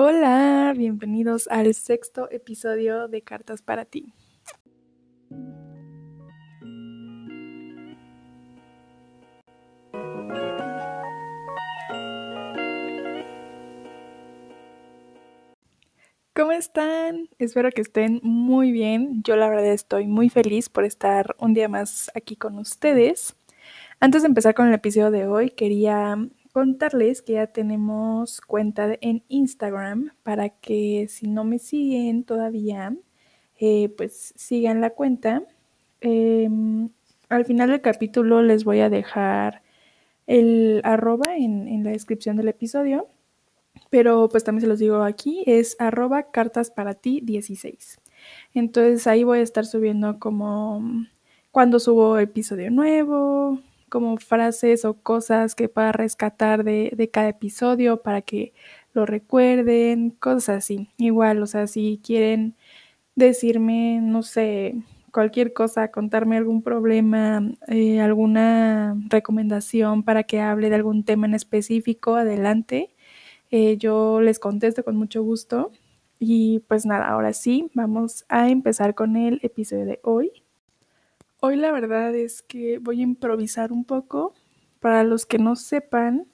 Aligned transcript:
Hola, 0.00 0.74
bienvenidos 0.76 1.48
al 1.48 1.74
sexto 1.74 2.30
episodio 2.30 3.08
de 3.08 3.22
Cartas 3.22 3.62
para 3.62 3.84
ti. 3.84 4.14
¿Cómo 16.32 16.52
están? 16.52 17.28
Espero 17.40 17.72
que 17.72 17.80
estén 17.80 18.20
muy 18.22 18.70
bien. 18.70 19.24
Yo 19.24 19.34
la 19.34 19.48
verdad 19.48 19.66
estoy 19.66 20.06
muy 20.06 20.28
feliz 20.28 20.68
por 20.68 20.84
estar 20.84 21.34
un 21.40 21.54
día 21.54 21.68
más 21.68 22.08
aquí 22.14 22.36
con 22.36 22.56
ustedes. 22.58 23.34
Antes 23.98 24.22
de 24.22 24.28
empezar 24.28 24.54
con 24.54 24.68
el 24.68 24.74
episodio 24.74 25.10
de 25.10 25.26
hoy, 25.26 25.50
quería 25.50 26.16
contarles 26.58 27.22
que 27.22 27.34
ya 27.34 27.46
tenemos 27.46 28.40
cuenta 28.40 28.96
en 29.00 29.22
Instagram 29.28 30.10
para 30.24 30.48
que 30.48 31.06
si 31.08 31.28
no 31.28 31.44
me 31.44 31.60
siguen 31.60 32.24
todavía, 32.24 32.96
eh, 33.60 33.90
pues 33.96 34.34
sigan 34.34 34.80
la 34.80 34.90
cuenta. 34.90 35.44
Em, 36.00 36.88
al 37.28 37.44
final 37.44 37.70
del 37.70 37.80
capítulo 37.80 38.42
les 38.42 38.64
voy 38.64 38.80
a 38.80 38.90
dejar 38.90 39.62
el 40.26 40.80
arroba 40.82 41.36
en, 41.36 41.68
en, 41.68 41.84
la 41.84 41.90
descripción 41.90 42.36
del 42.36 42.48
episodio, 42.48 43.06
pero 43.88 44.28
pues 44.28 44.42
también 44.42 44.62
se 44.62 44.66
los 44.66 44.80
digo 44.80 45.04
aquí, 45.04 45.44
es 45.46 45.76
arroba 45.78 46.32
cartas 46.32 46.72
para 46.72 46.94
ti 46.94 47.20
16. 47.22 48.00
Entonces 48.52 49.06
ahí 49.06 49.22
voy 49.22 49.38
a 49.38 49.42
estar 49.42 49.64
subiendo 49.64 50.18
como 50.18 50.82
cuando 51.52 51.78
subo 51.78 52.18
episodio 52.18 52.72
nuevo, 52.72 53.60
como 53.88 54.16
frases 54.18 54.84
o 54.84 54.94
cosas 54.94 55.54
que 55.54 55.68
pueda 55.68 55.92
rescatar 55.92 56.64
de, 56.64 56.92
de 56.96 57.10
cada 57.10 57.28
episodio 57.30 58.02
para 58.02 58.22
que 58.22 58.52
lo 58.92 59.06
recuerden, 59.06 60.10
cosas 60.10 60.58
así. 60.58 60.90
Igual, 60.98 61.42
o 61.42 61.46
sea, 61.46 61.66
si 61.66 62.00
quieren 62.02 62.56
decirme, 63.16 64.00
no 64.02 64.22
sé, 64.22 64.76
cualquier 65.12 65.52
cosa, 65.52 65.90
contarme 65.90 66.36
algún 66.36 66.62
problema, 66.62 67.42
eh, 67.68 68.00
alguna 68.00 68.96
recomendación 69.08 70.02
para 70.04 70.24
que 70.24 70.40
hable 70.40 70.68
de 70.70 70.76
algún 70.76 71.04
tema 71.04 71.26
en 71.26 71.34
específico, 71.34 72.16
adelante. 72.16 72.94
Eh, 73.50 73.76
yo 73.78 74.20
les 74.20 74.38
contesto 74.38 74.84
con 74.84 74.96
mucho 74.96 75.22
gusto. 75.22 75.72
Y 76.20 76.60
pues 76.68 76.86
nada, 76.86 77.08
ahora 77.08 77.32
sí, 77.32 77.70
vamos 77.74 78.24
a 78.28 78.50
empezar 78.50 78.94
con 78.94 79.16
el 79.16 79.40
episodio 79.42 79.86
de 79.86 80.00
hoy. 80.02 80.44
Hoy 81.40 81.56
la 81.56 81.70
verdad 81.70 82.14
es 82.16 82.42
que 82.42 82.78
voy 82.78 83.00
a 83.00 83.04
improvisar 83.04 83.72
un 83.72 83.84
poco. 83.84 84.34
Para 84.80 85.04
los 85.04 85.26
que 85.26 85.38
no 85.38 85.56
sepan, 85.56 86.26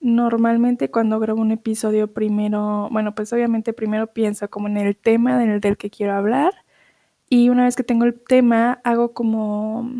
normalmente 0.00 0.90
cuando 0.90 1.20
grabo 1.20 1.40
un 1.42 1.52
episodio 1.52 2.12
primero, 2.14 2.88
bueno, 2.90 3.14
pues 3.14 3.32
obviamente 3.32 3.72
primero 3.74 4.08
pienso 4.08 4.48
como 4.50 4.68
en 4.68 4.78
el 4.78 4.96
tema 4.96 5.38
del, 5.38 5.60
que 5.78 5.90
quiero 5.90 6.14
hablar 6.14 6.54
y 7.30 7.50
una 7.50 7.64
vez 7.64 7.76
que 7.76 7.84
tengo 7.84 8.04
el 8.04 8.20
tema 8.20 8.80
hago 8.84 9.14
como, 9.14 9.90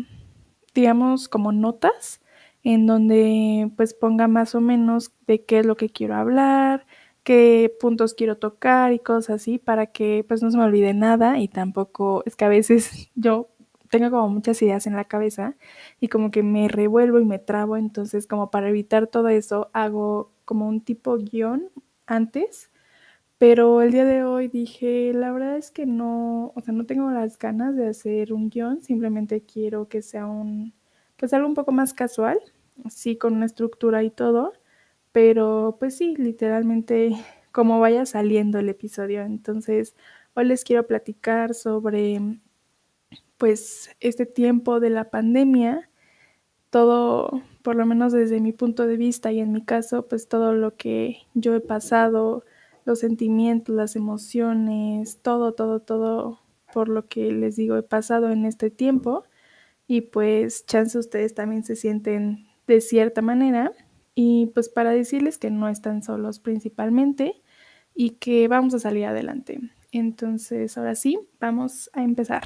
digamos, 0.75 1.29
como 1.29 1.51
notas 1.51 2.21
en 2.63 2.87
donde 2.87 3.71
pues 3.77 3.93
ponga 3.93 4.27
más 4.27 4.55
o 4.55 4.61
menos 4.61 5.13
de 5.27 5.45
qué 5.45 5.59
es 5.59 5.65
lo 5.65 5.77
que 5.77 5.89
quiero 5.89 6.15
hablar, 6.15 6.87
qué 7.23 7.73
puntos 7.79 8.13
quiero 8.15 8.37
tocar 8.37 8.93
y 8.93 8.99
cosas 8.99 9.37
así 9.41 9.59
para 9.59 9.87
que 9.87 10.25
pues 10.27 10.43
no 10.43 10.51
se 10.51 10.57
me 10.57 10.63
olvide 10.63 10.93
nada 10.93 11.39
y 11.39 11.47
tampoco 11.47 12.23
es 12.25 12.35
que 12.35 12.45
a 12.45 12.49
veces 12.49 13.09
yo 13.15 13.49
tengo 13.89 14.11
como 14.11 14.29
muchas 14.29 14.61
ideas 14.61 14.87
en 14.87 14.95
la 14.95 15.05
cabeza 15.05 15.55
y 15.99 16.07
como 16.09 16.31
que 16.31 16.43
me 16.43 16.67
revuelvo 16.67 17.19
y 17.19 17.25
me 17.25 17.39
trabo, 17.39 17.77
entonces 17.77 18.27
como 18.27 18.51
para 18.51 18.69
evitar 18.69 19.07
todo 19.07 19.29
eso 19.29 19.69
hago 19.73 20.31
como 20.45 20.67
un 20.67 20.81
tipo 20.81 21.17
guion 21.17 21.69
antes, 22.07 22.71
pero 23.37 23.81
el 23.81 23.91
día 23.91 24.05
de 24.05 24.23
hoy 24.23 24.47
dije, 24.49 25.13
la 25.13 25.31
verdad 25.31 25.57
es 25.57 25.71
que 25.71 25.85
no, 25.85 26.53
o 26.55 26.61
sea, 26.61 26.73
no 26.73 26.85
tengo 26.85 27.09
las 27.11 27.37
ganas 27.39 27.75
de 27.75 27.87
hacer 27.87 28.33
un 28.33 28.49
guion, 28.49 28.81
simplemente 28.81 29.43
quiero 29.43 29.87
que 29.89 30.01
sea 30.01 30.27
un, 30.27 30.73
pues 31.17 31.33
algo 31.33 31.47
un 31.47 31.55
poco 31.55 31.71
más 31.71 31.93
casual, 31.93 32.39
sí, 32.89 33.17
con 33.17 33.35
una 33.35 33.45
estructura 33.45 34.03
y 34.03 34.09
todo, 34.11 34.53
pero 35.11 35.77
pues 35.79 35.97
sí, 35.97 36.15
literalmente 36.17 37.11
como 37.51 37.79
vaya 37.79 38.05
saliendo 38.05 38.59
el 38.59 38.69
episodio, 38.69 39.21
entonces 39.23 39.95
hoy 40.35 40.45
les 40.45 40.63
quiero 40.63 40.87
platicar 40.87 41.53
sobre 41.55 42.19
pues 43.39 43.89
este 44.01 44.27
tiempo 44.27 44.79
de 44.79 44.91
la 44.91 45.09
pandemia, 45.09 45.89
todo, 46.69 47.41
por 47.63 47.75
lo 47.75 47.85
menos 47.87 48.13
desde 48.13 48.41
mi 48.41 48.51
punto 48.53 48.85
de 48.85 48.97
vista 48.97 49.31
y 49.31 49.39
en 49.39 49.53
mi 49.53 49.63
caso, 49.65 50.07
pues 50.07 50.27
todo 50.27 50.53
lo 50.53 50.75
que 50.75 51.19
yo 51.33 51.55
he 51.55 51.61
pasado, 51.61 52.43
los 52.85 52.99
sentimientos, 52.99 53.75
las 53.75 53.95
emociones, 53.95 55.21
todo, 55.21 55.53
todo, 55.53 55.81
todo 55.81 56.41
por 56.73 56.89
lo 56.89 57.07
que 57.07 57.31
les 57.31 57.55
digo 57.55 57.77
he 57.77 57.83
pasado 57.83 58.29
en 58.29 58.45
este 58.45 58.69
tiempo 58.69 59.23
y 59.87 60.01
pues 60.01 60.65
chance 60.65 60.97
ustedes 60.97 61.33
también 61.33 61.63
se 61.63 61.75
sienten 61.75 62.47
de 62.67 62.81
cierta 62.81 63.21
manera 63.21 63.71
y 64.15 64.47
pues 64.53 64.69
para 64.69 64.91
decirles 64.91 65.37
que 65.37 65.49
no 65.49 65.69
están 65.69 66.03
solos 66.03 66.39
principalmente 66.39 67.41
y 67.95 68.11
que 68.11 68.47
vamos 68.47 68.73
a 68.73 68.79
salir 68.79 69.05
adelante. 69.05 69.59
Entonces, 69.91 70.77
ahora 70.77 70.95
sí, 70.95 71.19
vamos 71.39 71.89
a 71.93 72.03
empezar. 72.03 72.43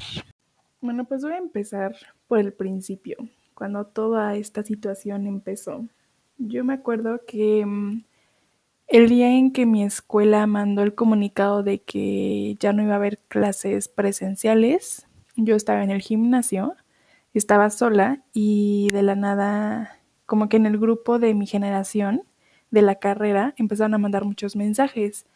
Bueno, 0.84 1.06
pues 1.06 1.22
voy 1.22 1.32
a 1.32 1.38
empezar 1.38 1.96
por 2.28 2.38
el 2.40 2.52
principio, 2.52 3.16
cuando 3.54 3.86
toda 3.86 4.36
esta 4.36 4.62
situación 4.62 5.26
empezó. 5.26 5.88
Yo 6.36 6.62
me 6.62 6.74
acuerdo 6.74 7.22
que 7.26 7.64
mm, 7.64 8.04
el 8.88 9.08
día 9.08 9.30
en 9.30 9.52
que 9.52 9.64
mi 9.64 9.82
escuela 9.82 10.46
mandó 10.46 10.82
el 10.82 10.94
comunicado 10.94 11.62
de 11.62 11.82
que 11.82 12.56
ya 12.60 12.74
no 12.74 12.82
iba 12.82 12.92
a 12.94 12.96
haber 12.96 13.18
clases 13.28 13.88
presenciales, 13.88 15.06
yo 15.36 15.56
estaba 15.56 15.82
en 15.84 15.90
el 15.90 16.02
gimnasio, 16.02 16.76
estaba 17.32 17.70
sola 17.70 18.22
y 18.34 18.90
de 18.92 19.02
la 19.02 19.14
nada, 19.14 20.00
como 20.26 20.50
que 20.50 20.58
en 20.58 20.66
el 20.66 20.78
grupo 20.78 21.18
de 21.18 21.32
mi 21.32 21.46
generación, 21.46 22.24
de 22.70 22.82
la 22.82 22.96
carrera, 22.96 23.54
empezaron 23.56 23.94
a 23.94 23.98
mandar 23.98 24.26
muchos 24.26 24.54
mensajes. 24.54 25.26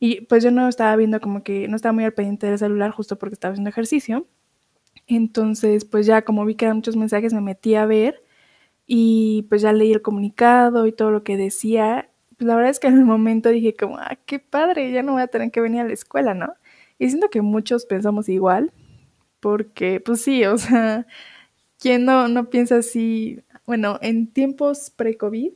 Y 0.00 0.22
pues 0.22 0.42
yo 0.44 0.50
no 0.50 0.68
estaba 0.68 0.96
viendo 0.96 1.20
como 1.20 1.42
que 1.42 1.68
no 1.68 1.76
estaba 1.76 1.92
muy 1.92 2.04
al 2.04 2.14
pendiente 2.14 2.46
del 2.46 2.58
celular 2.58 2.90
justo 2.92 3.18
porque 3.18 3.34
estaba 3.34 3.52
haciendo 3.52 3.70
ejercicio. 3.70 4.26
Entonces, 5.06 5.84
pues 5.84 6.06
ya 6.06 6.22
como 6.22 6.44
vi 6.44 6.54
que 6.54 6.64
eran 6.66 6.78
muchos 6.78 6.96
mensajes, 6.96 7.32
me 7.34 7.40
metí 7.40 7.74
a 7.74 7.86
ver 7.86 8.22
y 8.86 9.44
pues 9.50 9.62
ya 9.62 9.72
leí 9.72 9.92
el 9.92 10.02
comunicado 10.02 10.86
y 10.86 10.92
todo 10.92 11.10
lo 11.12 11.24
que 11.24 11.36
decía. 11.36 12.10
Pues 12.38 12.48
la 12.48 12.56
verdad 12.56 12.70
es 12.70 12.80
que 12.80 12.88
en 12.88 12.98
el 12.98 13.04
momento 13.06 13.50
dije 13.50 13.74
como, 13.76 13.98
ah, 13.98 14.16
qué 14.26 14.38
padre, 14.40 14.92
ya 14.92 15.02
no 15.02 15.12
voy 15.14 15.22
a 15.22 15.28
tener 15.28 15.50
que 15.52 15.60
venir 15.60 15.82
a 15.82 15.84
la 15.86 15.94
escuela, 15.94 16.34
¿no? 16.34 16.54
Y 16.98 17.08
siento 17.10 17.30
que 17.30 17.42
muchos 17.42 17.86
pensamos 17.86 18.28
igual, 18.28 18.72
porque 19.40 20.00
pues 20.00 20.22
sí, 20.22 20.44
o 20.46 20.58
sea, 20.58 21.06
¿quién 21.80 22.04
no, 22.06 22.28
no 22.28 22.50
piensa 22.50 22.78
así? 22.78 23.42
Bueno, 23.66 23.98
en 24.02 24.28
tiempos 24.32 24.90
pre-COVID, 24.90 25.52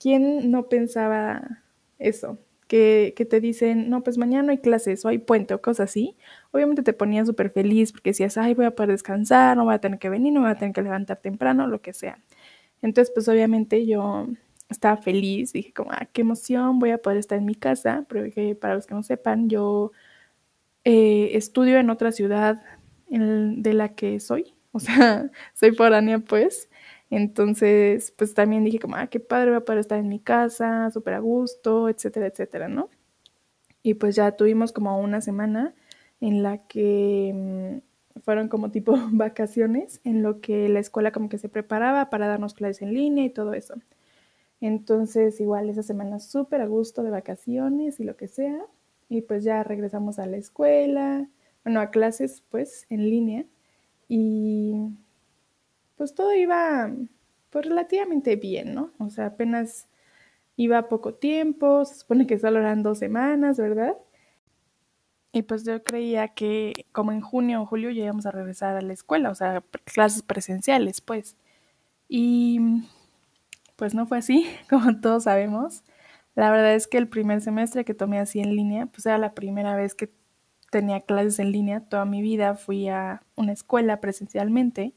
¿quién 0.00 0.50
no 0.50 0.68
pensaba 0.68 1.64
eso? 1.98 2.38
Que, 2.68 3.26
te 3.28 3.40
dicen, 3.40 3.90
no, 3.90 4.02
pues 4.02 4.18
mañana 4.18 4.52
hay 4.52 4.58
clases 4.58 5.04
o 5.04 5.08
hay 5.08 5.18
puente 5.18 5.54
o 5.54 5.60
cosas 5.62 5.90
así, 5.90 6.16
obviamente 6.52 6.82
te 6.82 6.92
ponías 6.92 7.26
súper 7.26 7.50
feliz 7.50 7.92
porque 7.92 8.10
decías, 8.10 8.36
ay, 8.38 8.54
voy 8.54 8.66
a 8.66 8.72
poder 8.72 8.90
descansar, 8.90 9.56
no 9.56 9.64
voy 9.64 9.74
a 9.74 9.80
tener 9.80 9.98
que 9.98 10.10
venir, 10.10 10.32
no 10.32 10.42
voy 10.42 10.50
a 10.50 10.56
tener 10.56 10.74
que 10.74 10.82
levantar 10.82 11.16
temprano, 11.20 11.66
lo 11.66 11.80
que 11.80 11.92
sea. 11.94 12.18
Entonces, 12.82 13.12
pues 13.14 13.28
obviamente 13.28 13.86
yo 13.86 14.28
estaba 14.68 14.98
feliz, 14.98 15.52
dije 15.52 15.72
como, 15.72 15.92
ah, 15.92 16.06
qué 16.12 16.20
emoción, 16.22 16.78
voy 16.78 16.90
a 16.90 16.98
poder 16.98 17.18
estar 17.18 17.38
en 17.38 17.46
mi 17.46 17.54
casa, 17.54 18.04
pero 18.08 18.30
que 18.30 18.54
para 18.54 18.74
los 18.74 18.86
que 18.86 18.94
no 18.94 19.02
sepan, 19.02 19.48
yo 19.48 19.92
eh, 20.84 21.30
estudio 21.34 21.78
en 21.78 21.90
otra 21.90 22.12
ciudad 22.12 22.62
de 23.08 23.74
la 23.74 23.94
que 23.94 24.20
soy, 24.20 24.54
o 24.72 24.80
sea, 24.80 25.30
soy 25.54 25.72
foránea 25.72 26.18
pues, 26.18 26.68
entonces, 27.10 28.12
pues 28.16 28.34
también 28.34 28.64
dije 28.64 28.78
como, 28.78 28.96
ah, 28.96 29.06
qué 29.08 29.20
padre, 29.20 29.50
va 29.52 29.58
a 29.58 29.64
poder 29.64 29.80
estar 29.80 29.98
en 29.98 30.08
mi 30.08 30.20
casa, 30.20 30.90
súper 30.90 31.14
a 31.14 31.20
gusto, 31.20 31.88
etcétera, 31.88 32.26
etcétera, 32.26 32.68
¿no? 32.68 32.90
Y 33.82 33.94
pues 33.94 34.16
ya 34.16 34.32
tuvimos 34.32 34.72
como 34.72 35.00
una 35.00 35.20
semana 35.20 35.74
en 36.20 36.42
la 36.42 36.66
que 36.66 37.32
mm, 38.14 38.20
fueron 38.22 38.48
como 38.48 38.70
tipo 38.70 38.94
vacaciones, 39.12 40.00
en 40.04 40.22
lo 40.22 40.40
que 40.40 40.68
la 40.68 40.80
escuela 40.80 41.12
como 41.12 41.28
que 41.28 41.38
se 41.38 41.48
preparaba 41.48 42.10
para 42.10 42.28
darnos 42.28 42.54
clases 42.54 42.82
en 42.82 42.94
línea 42.94 43.24
y 43.24 43.30
todo 43.30 43.54
eso. 43.54 43.74
Entonces, 44.60 45.40
igual 45.40 45.70
esa 45.70 45.82
semana 45.82 46.18
súper 46.20 46.60
a 46.60 46.66
gusto 46.66 47.02
de 47.02 47.10
vacaciones 47.10 48.00
y 48.00 48.04
lo 48.04 48.16
que 48.16 48.28
sea. 48.28 48.60
Y 49.08 49.22
pues 49.22 49.44
ya 49.44 49.62
regresamos 49.64 50.18
a 50.18 50.26
la 50.26 50.36
escuela, 50.36 51.28
bueno, 51.64 51.80
a 51.80 51.90
clases 51.90 52.42
pues 52.50 52.86
en 52.90 53.08
línea. 53.08 53.46
Y 54.08 54.74
pues 55.98 56.14
todo 56.14 56.34
iba 56.34 56.90
pues 57.50 57.66
relativamente 57.66 58.36
bien, 58.36 58.74
¿no? 58.74 58.92
O 58.98 59.10
sea, 59.10 59.26
apenas 59.26 59.88
iba 60.56 60.88
poco 60.88 61.14
tiempo, 61.14 61.84
se 61.84 61.96
supone 61.96 62.26
que 62.26 62.38
solo 62.38 62.60
eran 62.60 62.82
dos 62.82 62.98
semanas, 63.00 63.58
¿verdad? 63.58 63.96
Y 65.32 65.42
pues 65.42 65.64
yo 65.64 65.82
creía 65.84 66.28
que 66.28 66.86
como 66.92 67.12
en 67.12 67.20
junio 67.20 67.62
o 67.62 67.66
julio 67.66 67.90
ya 67.90 68.04
íbamos 68.04 68.26
a 68.26 68.30
regresar 68.30 68.76
a 68.76 68.82
la 68.82 68.92
escuela, 68.94 69.30
o 69.30 69.34
sea, 69.34 69.62
clases 69.84 70.22
presenciales, 70.22 71.00
pues. 71.00 71.36
Y 72.08 72.60
pues 73.76 73.94
no 73.94 74.06
fue 74.06 74.18
así, 74.18 74.46
como 74.70 75.00
todos 75.00 75.24
sabemos. 75.24 75.84
La 76.34 76.50
verdad 76.50 76.74
es 76.74 76.86
que 76.86 76.98
el 76.98 77.08
primer 77.08 77.40
semestre 77.40 77.84
que 77.84 77.94
tomé 77.94 78.18
así 78.20 78.40
en 78.40 78.56
línea, 78.56 78.86
pues 78.86 79.06
era 79.06 79.18
la 79.18 79.34
primera 79.34 79.76
vez 79.76 79.94
que 79.94 80.10
tenía 80.70 81.00
clases 81.00 81.38
en 81.40 81.52
línea. 81.52 81.80
Toda 81.80 82.04
mi 82.04 82.22
vida 82.22 82.54
fui 82.56 82.88
a 82.88 83.22
una 83.36 83.52
escuela 83.52 84.00
presencialmente. 84.00 84.94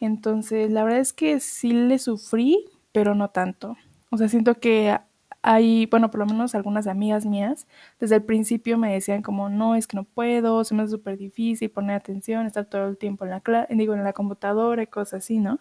Entonces, 0.00 0.70
la 0.70 0.84
verdad 0.84 1.00
es 1.00 1.12
que 1.12 1.40
sí 1.40 1.72
le 1.72 1.98
sufrí, 1.98 2.66
pero 2.92 3.14
no 3.14 3.30
tanto. 3.30 3.76
O 4.10 4.18
sea, 4.18 4.28
siento 4.28 4.54
que 4.60 4.96
hay, 5.42 5.86
bueno, 5.86 6.10
por 6.10 6.20
lo 6.20 6.26
menos 6.26 6.54
algunas 6.54 6.86
amigas 6.86 7.26
mías, 7.26 7.66
desde 8.00 8.16
el 8.16 8.22
principio 8.24 8.78
me 8.78 8.92
decían 8.92 9.22
como, 9.22 9.50
no, 9.50 9.74
es 9.74 9.86
que 9.86 9.96
no 9.96 10.04
puedo, 10.04 10.64
se 10.64 10.74
me 10.74 10.82
hace 10.82 10.92
súper 10.92 11.18
difícil 11.18 11.70
poner 11.70 11.96
atención, 11.96 12.46
estar 12.46 12.64
todo 12.66 12.88
el 12.88 12.96
tiempo 12.96 13.24
en 13.24 13.30
la, 13.32 13.66
digo, 13.70 13.94
en 13.94 14.04
la 14.04 14.14
computadora 14.14 14.82
y 14.82 14.86
cosas 14.86 15.24
así, 15.24 15.38
¿no? 15.40 15.58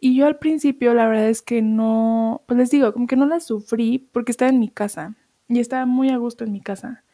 Y 0.00 0.16
yo 0.16 0.26
al 0.26 0.38
principio 0.38 0.94
la 0.94 1.06
verdad 1.06 1.28
es 1.28 1.42
que 1.42 1.62
no, 1.62 2.42
pues 2.46 2.58
les 2.58 2.70
digo, 2.70 2.92
como 2.92 3.06
que 3.06 3.16
no 3.16 3.26
la 3.26 3.40
sufrí 3.40 3.98
porque 4.12 4.32
estaba 4.32 4.50
en 4.50 4.60
mi 4.60 4.68
casa 4.68 5.14
y 5.48 5.60
estaba 5.60 5.86
muy 5.86 6.10
a 6.10 6.16
gusto 6.16 6.44
en 6.44 6.52
mi 6.52 6.60
casa. 6.60 7.04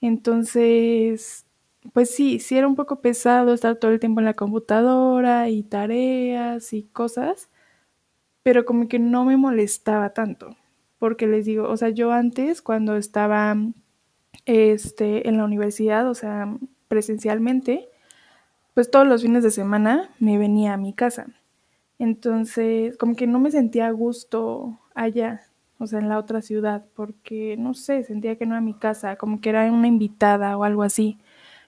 Entonces, 0.00 1.45
pues 1.92 2.10
sí, 2.14 2.38
sí 2.40 2.56
era 2.58 2.66
un 2.68 2.76
poco 2.76 3.00
pesado 3.00 3.52
estar 3.54 3.76
todo 3.76 3.90
el 3.92 4.00
tiempo 4.00 4.20
en 4.20 4.26
la 4.26 4.34
computadora 4.34 5.48
y 5.50 5.62
tareas 5.62 6.72
y 6.72 6.84
cosas, 6.84 7.48
pero 8.42 8.64
como 8.64 8.88
que 8.88 8.98
no 8.98 9.24
me 9.24 9.36
molestaba 9.36 10.10
tanto, 10.14 10.56
porque 10.98 11.26
les 11.26 11.46
digo, 11.46 11.68
o 11.68 11.76
sea, 11.76 11.90
yo 11.90 12.12
antes 12.12 12.62
cuando 12.62 12.96
estaba 12.96 13.56
este, 14.46 15.28
en 15.28 15.38
la 15.38 15.44
universidad, 15.44 16.08
o 16.10 16.14
sea, 16.14 16.56
presencialmente, 16.88 17.88
pues 18.74 18.90
todos 18.90 19.06
los 19.06 19.22
fines 19.22 19.42
de 19.42 19.50
semana 19.50 20.10
me 20.20 20.38
venía 20.38 20.74
a 20.74 20.76
mi 20.76 20.92
casa. 20.92 21.26
Entonces, 21.98 22.96
como 22.98 23.16
que 23.16 23.26
no 23.26 23.40
me 23.40 23.50
sentía 23.50 23.86
a 23.88 23.90
gusto 23.92 24.80
allá, 24.94 25.42
o 25.78 25.86
sea, 25.86 26.00
en 26.00 26.08
la 26.08 26.18
otra 26.18 26.42
ciudad, 26.42 26.86
porque 26.94 27.56
no 27.58 27.74
sé, 27.74 28.04
sentía 28.04 28.36
que 28.38 28.46
no 28.46 28.54
era 28.54 28.60
mi 28.62 28.74
casa, 28.74 29.16
como 29.16 29.40
que 29.40 29.50
era 29.50 29.70
una 29.72 29.88
invitada 29.88 30.56
o 30.58 30.64
algo 30.64 30.82
así. 30.82 31.18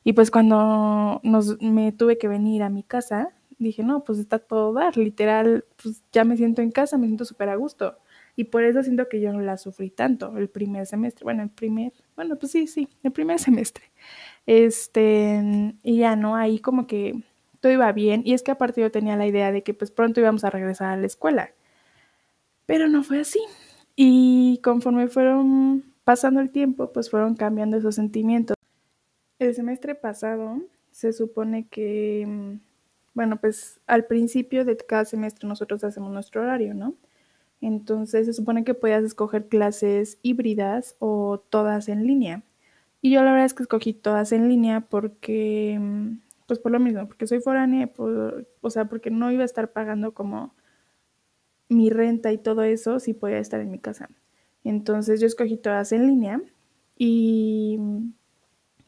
Y 0.09 0.15
pues 0.15 0.31
cuando 0.31 1.21
nos, 1.23 1.61
me 1.61 1.93
tuve 1.93 2.17
que 2.17 2.29
venir 2.29 2.63
a 2.63 2.71
mi 2.71 2.83
casa, 2.83 3.29
dije, 3.59 3.83
no, 3.83 4.05
pues 4.05 4.19
está 4.19 4.39
todo 4.39 4.73
dar, 4.73 4.97
literal, 4.97 5.67
pues 5.83 6.03
ya 6.13 6.25
me 6.25 6.39
siento 6.39 6.63
en 6.63 6.71
casa, 6.71 6.97
me 6.97 7.09
siento 7.09 7.27
súper 7.27 7.51
a 7.51 7.57
gusto. 7.57 7.99
Y 8.35 8.45
por 8.45 8.65
eso 8.65 8.83
siento 8.83 9.11
que 9.11 9.21
yo 9.21 9.35
no 9.35 9.43
la 9.43 9.59
sufrí 9.59 9.91
tanto 9.91 10.39
el 10.39 10.49
primer 10.49 10.87
semestre. 10.87 11.25
Bueno, 11.25 11.43
el 11.43 11.51
primer, 11.51 11.93
bueno, 12.17 12.37
pues 12.37 12.53
sí, 12.53 12.67
sí, 12.67 12.89
el 13.03 13.13
primer 13.13 13.39
semestre. 13.39 13.85
Este, 14.47 15.75
y 15.83 15.99
ya 15.99 16.17
no, 16.17 16.37
ahí 16.37 16.59
como 16.59 16.87
que 16.87 17.23
todo 17.61 17.71
iba 17.71 17.93
bien. 17.93 18.23
Y 18.25 18.33
es 18.33 18.43
que 18.43 18.53
aparte 18.53 18.81
yo 18.81 18.91
tenía 18.91 19.15
la 19.15 19.27
idea 19.27 19.53
de 19.53 19.63
que 19.63 19.75
pues 19.75 19.91
pronto 19.91 20.21
íbamos 20.21 20.43
a 20.43 20.49
regresar 20.49 20.89
a 20.89 20.97
la 20.97 21.07
escuela. 21.07 21.51
Pero 22.65 22.89
no 22.89 23.03
fue 23.03 23.21
así. 23.21 23.41
Y 23.95 24.59
conforme 24.65 25.09
fueron 25.09 25.85
pasando 26.05 26.41
el 26.41 26.49
tiempo, 26.49 26.95
pues 26.95 27.11
fueron 27.11 27.35
cambiando 27.35 27.77
esos 27.77 27.97
sentimientos. 27.97 28.58
El 29.39 29.55
semestre 29.55 29.95
pasado 29.95 30.63
se 30.91 31.13
supone 31.13 31.69
que, 31.69 32.25
mm, 32.27 32.61
bueno, 33.15 33.41
pues 33.41 33.81
al 33.87 34.07
principio 34.07 34.65
de 34.65 34.77
cada 34.77 35.05
semestre 35.05 35.49
nosotros 35.49 35.85
hacemos 35.85 36.13
nuestro 36.13 36.43
horario, 36.43 36.75
¿no? 36.75 36.95
Entonces 37.61 38.27
se 38.27 38.33
supone 38.35 38.65
que 38.65 38.75
podías 38.75 39.05
escoger 39.05 39.49
clases 39.49 40.19
híbridas 40.23 40.97
o 41.01 41.41
todas 41.51 41.89
en 41.89 42.07
línea. 42.07 42.45
Y 43.03 43.13
yo 43.13 43.23
la 43.25 43.33
verdad 43.33 43.47
es 43.47 43.55
que 43.55 43.65
escogí 43.65 43.95
todas 43.95 44.33
en 44.33 44.49
línea 44.49 44.83
porque, 44.83 45.79
mm, 45.81 46.21
pues 46.47 46.59
por 46.61 46.73
lo 46.73 46.81
mismo, 46.81 47.07
porque 47.09 47.27
soy 47.27 47.41
foránea, 47.41 47.91
o 48.63 48.71
sea, 48.71 48.87
porque 48.87 49.11
no 49.11 49.33
iba 49.33 49.43
a 49.43 49.47
estar 49.47 49.73
pagando 49.73 50.15
como 50.15 50.55
mi 51.69 51.91
renta 51.91 52.33
y 52.33 52.39
todo 52.39 52.63
eso 52.63 52.99
si 53.01 53.15
podía 53.15 53.39
estar 53.39 53.61
en 53.61 53.71
mi 53.71 53.79
casa. 53.79 54.09
Entonces 54.65 55.21
yo 55.21 55.27
escogí 55.27 55.57
todas 55.57 55.93
en 55.93 56.07
línea 56.07 56.41
y 56.97 57.79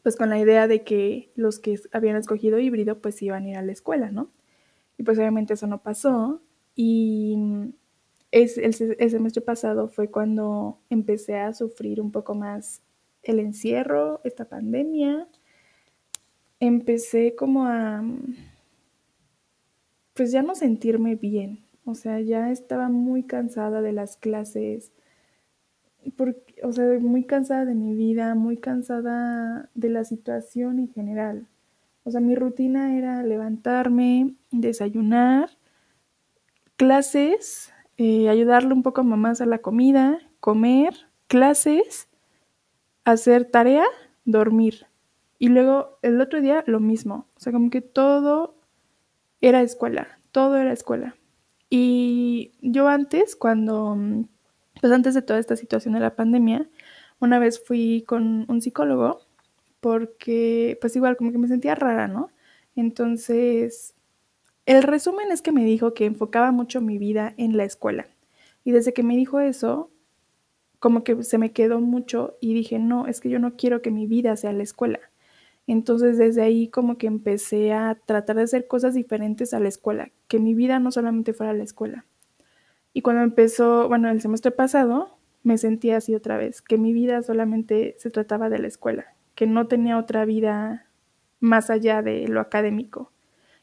pues 0.03 0.15
con 0.15 0.29
la 0.29 0.39
idea 0.39 0.67
de 0.67 0.83
que 0.83 1.31
los 1.35 1.59
que 1.59 1.79
habían 1.91 2.15
escogido 2.15 2.59
híbrido 2.59 2.99
pues 2.99 3.21
iban 3.21 3.45
a 3.45 3.49
ir 3.49 3.57
a 3.57 3.61
la 3.61 3.71
escuela, 3.71 4.11
¿no? 4.11 4.31
Y 4.97 5.03
pues 5.03 5.17
obviamente 5.17 5.53
eso 5.53 5.67
no 5.67 5.83
pasó 5.83 6.41
y 6.75 7.37
es, 8.31 8.57
el, 8.57 8.95
el 8.99 9.09
semestre 9.09 9.41
pasado 9.41 9.87
fue 9.87 10.09
cuando 10.09 10.79
empecé 10.89 11.37
a 11.37 11.53
sufrir 11.53 12.01
un 12.01 12.11
poco 12.11 12.35
más 12.35 12.81
el 13.23 13.39
encierro, 13.39 14.21
esta 14.23 14.45
pandemia. 14.45 15.27
Empecé 16.59 17.35
como 17.35 17.65
a 17.65 18.03
pues 20.13 20.31
ya 20.31 20.43
no 20.43 20.55
sentirme 20.55 21.15
bien, 21.15 21.65
o 21.85 21.95
sea, 21.95 22.19
ya 22.19 22.51
estaba 22.51 22.89
muy 22.89 23.23
cansada 23.23 23.81
de 23.81 23.93
las 23.93 24.17
clases, 24.17 24.91
porque, 26.09 26.55
o 26.63 26.71
sea, 26.71 26.85
muy 26.99 27.25
cansada 27.25 27.65
de 27.65 27.75
mi 27.75 27.95
vida, 27.95 28.35
muy 28.35 28.57
cansada 28.57 29.69
de 29.75 29.89
la 29.89 30.03
situación 30.03 30.79
en 30.79 30.91
general. 30.93 31.47
O 32.03 32.11
sea, 32.11 32.19
mi 32.21 32.35
rutina 32.35 32.97
era 32.97 33.23
levantarme, 33.23 34.35
desayunar, 34.51 35.49
clases, 36.75 37.71
eh, 37.97 38.29
ayudarle 38.29 38.73
un 38.73 38.81
poco 38.83 39.01
a 39.01 39.03
mamá 39.03 39.33
a 39.39 39.45
la 39.45 39.59
comida, 39.59 40.17
comer, 40.39 40.95
clases, 41.27 42.09
hacer 43.05 43.45
tarea, 43.45 43.85
dormir. 44.25 44.87
Y 45.37 45.49
luego 45.49 45.99
el 46.01 46.19
otro 46.21 46.41
día 46.41 46.63
lo 46.67 46.79
mismo. 46.79 47.27
O 47.35 47.39
sea, 47.39 47.53
como 47.53 47.69
que 47.69 47.81
todo 47.81 48.55
era 49.41 49.61
escuela, 49.61 50.19
todo 50.31 50.57
era 50.57 50.73
escuela. 50.73 51.15
Y 51.69 52.53
yo 52.61 52.87
antes, 52.87 53.35
cuando, 53.35 53.97
pues 54.81 54.91
antes 54.93 55.13
de 55.13 55.21
toda 55.21 55.39
esta 55.39 55.55
situación 55.55 55.93
de 55.93 56.01
la 56.01 56.15
pandemia, 56.15 56.69
una 57.19 57.39
vez 57.39 57.63
fui 57.63 58.03
con 58.07 58.45
un 58.49 58.61
psicólogo 58.61 59.21
porque, 59.79 60.77
pues 60.81 60.95
igual, 60.95 61.17
como 61.17 61.31
que 61.31 61.37
me 61.37 61.47
sentía 61.47 61.75
rara, 61.75 62.07
¿no? 62.07 62.31
Entonces, 62.75 63.95
el 64.65 64.83
resumen 64.83 65.31
es 65.31 65.41
que 65.41 65.51
me 65.51 65.65
dijo 65.65 65.93
que 65.93 66.05
enfocaba 66.05 66.51
mucho 66.51 66.81
mi 66.81 66.97
vida 66.97 67.33
en 67.37 67.57
la 67.57 67.63
escuela. 67.65 68.07
Y 68.63 68.71
desde 68.71 68.93
que 68.93 69.03
me 69.03 69.17
dijo 69.17 69.39
eso, 69.39 69.91
como 70.79 71.03
que 71.03 71.23
se 71.23 71.37
me 71.37 71.51
quedó 71.53 71.79
mucho 71.81 72.37
y 72.41 72.53
dije, 72.53 72.79
no, 72.79 73.07
es 73.07 73.21
que 73.21 73.29
yo 73.29 73.39
no 73.39 73.55
quiero 73.55 73.81
que 73.81 73.91
mi 73.91 74.07
vida 74.07 74.35
sea 74.37 74.53
la 74.53 74.63
escuela. 74.63 74.99
Entonces 75.67 76.17
desde 76.17 76.41
ahí 76.41 76.69
como 76.69 76.97
que 76.97 77.07
empecé 77.07 77.73
a 77.73 77.95
tratar 78.05 78.37
de 78.37 78.43
hacer 78.43 78.67
cosas 78.67 78.93
diferentes 78.95 79.53
a 79.53 79.59
la 79.59 79.69
escuela, 79.69 80.11
que 80.27 80.39
mi 80.39 80.55
vida 80.55 80.79
no 80.79 80.91
solamente 80.91 81.33
fuera 81.33 81.53
la 81.53 81.63
escuela. 81.63 82.05
Y 82.93 83.01
cuando 83.01 83.23
empezó, 83.23 83.87
bueno, 83.87 84.09
el 84.09 84.21
semestre 84.21 84.51
pasado, 84.51 85.17
me 85.43 85.57
sentía 85.57 85.97
así 85.97 86.13
otra 86.15 86.37
vez, 86.37 86.61
que 86.61 86.77
mi 86.77 86.93
vida 86.93 87.21
solamente 87.23 87.95
se 87.99 88.11
trataba 88.11 88.49
de 88.49 88.59
la 88.59 88.67
escuela, 88.67 89.15
que 89.35 89.47
no 89.47 89.67
tenía 89.67 89.97
otra 89.97 90.25
vida 90.25 90.87
más 91.39 91.69
allá 91.69 92.01
de 92.01 92.27
lo 92.27 92.41
académico. 92.41 93.11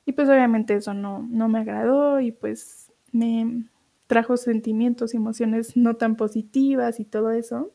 Y 0.04 0.12
pues 0.12 0.28
obviamente 0.28 0.74
eso 0.74 0.94
no, 0.94 1.26
no 1.30 1.48
me 1.48 1.60
agradó 1.60 2.20
y 2.20 2.32
pues 2.32 2.90
me 3.12 3.64
trajo 4.06 4.36
sentimientos 4.36 5.14
y 5.14 5.18
emociones 5.18 5.76
no 5.76 5.96
tan 5.96 6.16
positivas 6.16 6.98
y 6.98 7.04
todo 7.04 7.30
eso. 7.30 7.72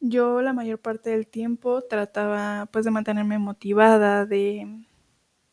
Yo 0.00 0.42
la 0.42 0.52
mayor 0.52 0.80
parte 0.80 1.10
del 1.10 1.26
tiempo 1.26 1.82
trataba 1.82 2.68
pues 2.72 2.84
de 2.84 2.90
mantenerme 2.90 3.38
motivada, 3.38 4.26
de 4.26 4.86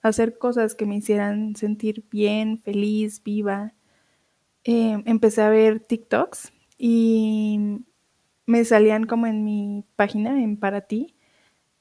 hacer 0.01 0.37
cosas 0.37 0.75
que 0.75 0.85
me 0.85 0.97
hicieran 0.97 1.55
sentir 1.55 2.05
bien, 2.09 2.59
feliz, 2.59 3.23
viva. 3.23 3.73
Eh, 4.63 5.01
empecé 5.05 5.41
a 5.41 5.49
ver 5.49 5.79
TikToks 5.79 6.53
y 6.77 7.79
me 8.45 8.65
salían 8.65 9.05
como 9.05 9.27
en 9.27 9.43
mi 9.43 9.85
página, 9.95 10.43
en 10.43 10.57
Para 10.57 10.81
Ti, 10.81 11.15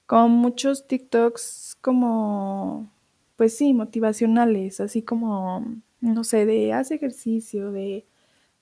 con 0.06 0.32
muchos 0.32 0.88
TikToks 0.88 1.78
como, 1.82 2.92
pues 3.37 3.56
sí, 3.56 3.75
motivacionales, 3.75 4.80
así 4.80 5.02
como, 5.02 5.66
no 6.00 6.25
sé, 6.25 6.46
de 6.46 6.72
haz 6.75 6.90
ejercicio, 6.92 7.72
de 7.72 8.06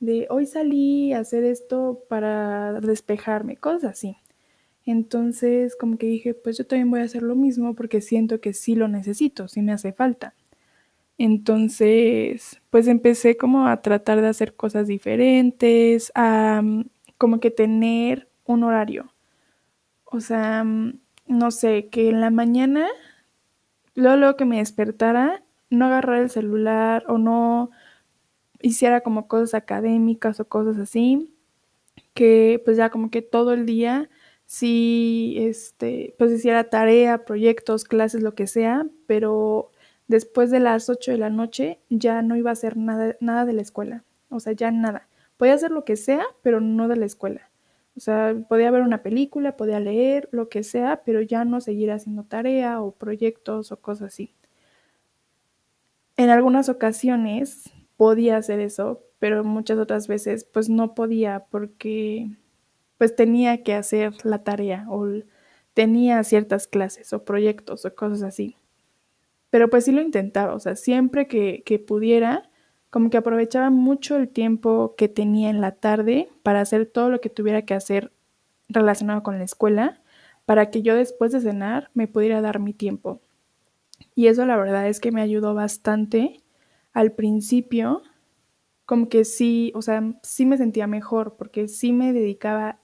de 0.00 0.28
hoy 0.30 0.46
salí 0.46 1.12
a 1.14 1.20
hacer 1.20 1.44
esto 1.44 2.04
para 2.08 2.80
despejarme, 2.82 3.56
cosas 3.58 3.84
así. 3.92 4.16
Entonces, 4.86 5.76
como 5.76 5.98
que 5.98 6.06
dije, 6.08 6.34
pues 6.34 6.58
yo 6.58 6.66
también 6.66 6.90
voy 6.90 7.00
a 7.00 7.04
hacer 7.04 7.22
lo 7.22 7.36
mismo 7.36 7.74
porque 7.76 8.00
siento 8.02 8.40
que 8.40 8.54
sí 8.54 8.74
lo 8.76 8.88
necesito, 8.88 9.48
sí 9.48 9.62
me 9.62 9.72
hace 9.72 9.92
falta. 9.94 10.34
Entonces, 11.20 12.62
pues 12.70 12.86
empecé 12.86 13.36
como 13.36 13.66
a 13.66 13.82
tratar 13.82 14.20
de 14.22 14.28
hacer 14.28 14.54
cosas 14.54 14.86
diferentes, 14.86 16.12
a 16.14 16.62
mm, 16.62 16.84
como 17.18 17.40
que 17.40 17.50
tener 17.50 18.28
un 18.44 18.62
horario. 18.62 19.12
O 20.06 20.20
sea, 20.20 20.64
mm, 20.64 21.00
no 21.28 21.50
sé, 21.52 21.88
que 21.90 22.08
en 22.10 22.20
la 22.20 22.30
mañana, 22.30 22.88
luego, 23.94 24.36
que 24.36 24.44
me 24.46 24.58
despertara, 24.58 25.44
no 25.70 25.86
agarrar 25.86 26.20
el 26.22 26.30
celular 26.30 27.04
o 27.08 27.18
no 27.18 27.70
hiciera 28.62 29.02
como 29.02 29.28
cosas 29.28 29.54
académicas 29.54 30.40
o 30.40 30.48
cosas 30.48 30.78
así, 30.78 31.34
que 32.14 32.62
pues 32.64 32.76
ya 32.78 32.90
como 32.90 33.10
que 33.10 33.22
todo 33.22 33.52
el 33.54 33.66
día 33.66 34.10
sí, 34.46 35.36
este, 35.40 36.14
pues 36.18 36.32
hiciera 36.32 36.70
tarea, 36.70 37.24
proyectos, 37.26 37.84
clases, 37.84 38.22
lo 38.22 38.34
que 38.34 38.46
sea, 38.48 38.86
pero 39.06 39.72
después 40.08 40.50
de 40.50 40.60
las 40.60 40.88
8 40.90 41.12
de 41.12 41.18
la 41.18 41.30
noche 41.30 41.80
ya 41.90 42.22
no 42.22 42.36
iba 42.36 42.50
a 42.50 42.54
hacer 42.54 42.76
nada, 42.76 43.16
nada 43.20 43.44
de 43.46 43.52
la 43.52 43.62
escuela, 43.62 44.04
o 44.30 44.40
sea, 44.40 44.52
ya 44.52 44.70
nada, 44.70 45.08
Podía 45.38 45.54
hacer 45.54 45.70
lo 45.70 45.84
que 45.84 45.96
sea, 45.96 46.24
pero 46.42 46.60
no 46.60 46.88
de 46.88 46.96
la 46.96 47.06
escuela. 47.06 47.50
O 47.96 48.00
sea, 48.00 48.34
podía 48.48 48.70
ver 48.70 48.82
una 48.82 49.02
película, 49.02 49.56
podía 49.56 49.80
leer, 49.80 50.28
lo 50.32 50.48
que 50.48 50.62
sea, 50.64 51.02
pero 51.04 51.22
ya 51.22 51.44
no 51.44 51.60
seguir 51.60 51.90
haciendo 51.92 52.24
tarea 52.24 52.82
o 52.82 52.92
proyectos 52.92 53.72
o 53.72 53.80
cosas 53.80 54.08
así. 54.08 54.34
En 56.16 56.30
algunas 56.30 56.68
ocasiones 56.68 57.70
podía 57.96 58.36
hacer 58.36 58.60
eso, 58.60 59.04
pero 59.20 59.44
muchas 59.44 59.78
otras 59.78 60.08
veces 60.08 60.44
pues 60.44 60.68
no 60.68 60.94
podía 60.94 61.46
porque 61.50 62.30
pues 62.98 63.14
tenía 63.14 63.62
que 63.62 63.74
hacer 63.74 64.14
la 64.24 64.42
tarea 64.42 64.86
o 64.90 65.06
tenía 65.74 66.22
ciertas 66.24 66.66
clases 66.66 67.12
o 67.12 67.24
proyectos 67.24 67.84
o 67.84 67.94
cosas 67.94 68.22
así. 68.22 68.56
Pero 69.50 69.70
pues 69.70 69.84
sí 69.84 69.92
lo 69.92 70.02
intentaba, 70.02 70.54
o 70.54 70.60
sea, 70.60 70.76
siempre 70.76 71.26
que, 71.26 71.62
que 71.64 71.78
pudiera, 71.78 72.50
como 72.90 73.10
que 73.10 73.16
aprovechaba 73.16 73.70
mucho 73.70 74.16
el 74.16 74.28
tiempo 74.28 74.94
que 74.96 75.08
tenía 75.08 75.50
en 75.50 75.60
la 75.60 75.72
tarde 75.72 76.28
para 76.42 76.60
hacer 76.60 76.86
todo 76.86 77.10
lo 77.10 77.20
que 77.20 77.30
tuviera 77.30 77.62
que 77.62 77.74
hacer 77.74 78.12
relacionado 78.68 79.22
con 79.22 79.38
la 79.38 79.44
escuela, 79.44 80.02
para 80.44 80.70
que 80.70 80.82
yo 80.82 80.94
después 80.94 81.32
de 81.32 81.40
cenar 81.40 81.90
me 81.94 82.08
pudiera 82.08 82.40
dar 82.40 82.58
mi 82.60 82.72
tiempo. 82.74 83.20
Y 84.14 84.26
eso 84.28 84.44
la 84.46 84.56
verdad 84.56 84.88
es 84.88 85.00
que 85.00 85.12
me 85.12 85.22
ayudó 85.22 85.54
bastante 85.54 86.42
al 86.92 87.12
principio, 87.12 88.02
como 88.86 89.08
que 89.08 89.24
sí, 89.24 89.72
o 89.74 89.82
sea, 89.82 90.02
sí 90.22 90.46
me 90.46 90.56
sentía 90.56 90.86
mejor, 90.86 91.36
porque 91.36 91.68
sí 91.68 91.92
me 91.92 92.12
dedicaba 92.12 92.80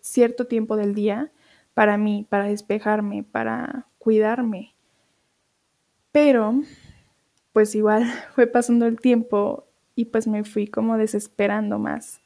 cierto 0.00 0.46
tiempo 0.46 0.76
del 0.76 0.94
día 0.94 1.32
para 1.74 1.96
mí, 1.96 2.26
para 2.28 2.44
despejarme, 2.44 3.22
para 3.22 3.86
cuidarme. 3.98 4.74
Pero, 6.12 6.62
pues 7.52 7.74
igual 7.74 8.04
fue 8.34 8.46
pasando 8.46 8.86
el 8.86 9.00
tiempo 9.00 9.66
y 9.96 10.06
pues 10.06 10.26
me 10.28 10.44
fui 10.44 10.66
como 10.68 10.98
desesperando 10.98 11.78
más. 11.78 12.20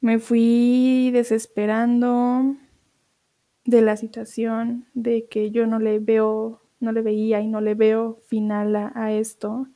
Me 0.00 0.18
fui 0.18 1.10
desesperando 1.12 2.56
de 3.64 3.82
la 3.82 3.96
situación, 3.96 4.86
de 4.94 5.26
que 5.28 5.50
yo 5.50 5.66
no 5.66 5.78
le 5.78 5.98
veo, 6.00 6.60
no 6.80 6.90
le 6.92 7.02
veía 7.02 7.40
y 7.40 7.46
no 7.48 7.60
le 7.60 7.74
veo 7.74 8.18
final 8.26 8.74
a, 8.76 8.92
a 8.94 9.12
esto, 9.12 9.68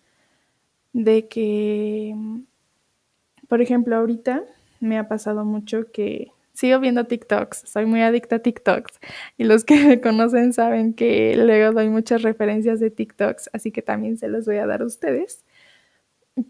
de 0.93 1.29
que, 1.29 2.15
por 3.49 3.61
ejemplo, 3.61 3.95
ahorita 3.97 4.43
me 4.81 4.99
ha 4.99 5.07
pasado 5.09 5.45
mucho 5.45 5.93
que 5.93 6.32
sigo 6.53 6.79
viendo 6.81 7.05
TikToks, 7.07 7.65
soy 7.67 7.87
muy 7.87 8.03
adicta 8.03 8.37
a 8.37 8.39
TikToks 8.41 9.01
y 9.39 9.45
los 9.45 9.65
que 9.65 9.75
me 9.87 10.01
conocen 10.01 10.53
saben 10.53 10.95
que 10.95 11.37
luego 11.37 11.73
doy 11.73 11.89
muchas 11.89 12.23
referencias 12.23 12.81
de 12.81 12.91
TikToks, 12.91 13.51
así 13.53 13.71
que 13.73 13.83
también 13.83 14.19
se 14.19 14.29
los 14.29 14.47
voy 14.47 14.57
a 14.57 14.67
dar 14.67 14.83
a 14.83 14.87
ustedes. 14.87 15.45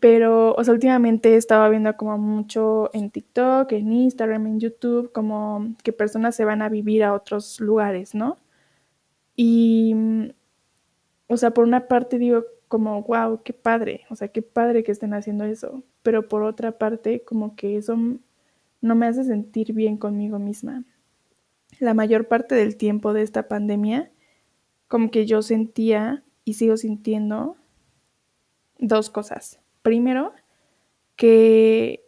Pero, 0.00 0.54
o 0.54 0.62
sea, 0.64 0.74
últimamente 0.74 1.34
estaba 1.36 1.68
viendo 1.68 1.96
como 1.96 2.16
mucho 2.16 2.90
en 2.94 3.10
TikTok, 3.10 3.72
en 3.72 3.92
Instagram, 3.92 4.46
en 4.46 4.60
YouTube, 4.60 5.10
como 5.12 5.74
que 5.82 5.92
personas 5.92 6.36
se 6.36 6.44
van 6.44 6.62
a 6.62 6.68
vivir 6.68 7.02
a 7.02 7.14
otros 7.14 7.58
lugares, 7.60 8.14
¿no? 8.14 8.38
Y, 9.34 9.94
o 11.26 11.36
sea, 11.36 11.52
por 11.52 11.64
una 11.64 11.88
parte 11.88 12.18
digo 12.18 12.44
como, 12.68 13.02
wow, 13.02 13.42
qué 13.42 13.52
padre, 13.52 14.06
o 14.10 14.16
sea, 14.16 14.28
qué 14.28 14.42
padre 14.42 14.84
que 14.84 14.92
estén 14.92 15.14
haciendo 15.14 15.44
eso, 15.44 15.82
pero 16.02 16.28
por 16.28 16.42
otra 16.42 16.78
parte, 16.78 17.22
como 17.24 17.56
que 17.56 17.76
eso 17.76 17.96
no 18.82 18.94
me 18.94 19.06
hace 19.06 19.24
sentir 19.24 19.72
bien 19.72 19.96
conmigo 19.96 20.38
misma. 20.38 20.84
La 21.78 21.94
mayor 21.94 22.28
parte 22.28 22.54
del 22.54 22.76
tiempo 22.76 23.14
de 23.14 23.22
esta 23.22 23.48
pandemia, 23.48 24.12
como 24.88 25.10
que 25.10 25.24
yo 25.24 25.40
sentía 25.40 26.22
y 26.44 26.54
sigo 26.54 26.76
sintiendo 26.76 27.56
dos 28.78 29.08
cosas. 29.08 29.60
Primero, 29.82 30.34
que, 31.16 32.04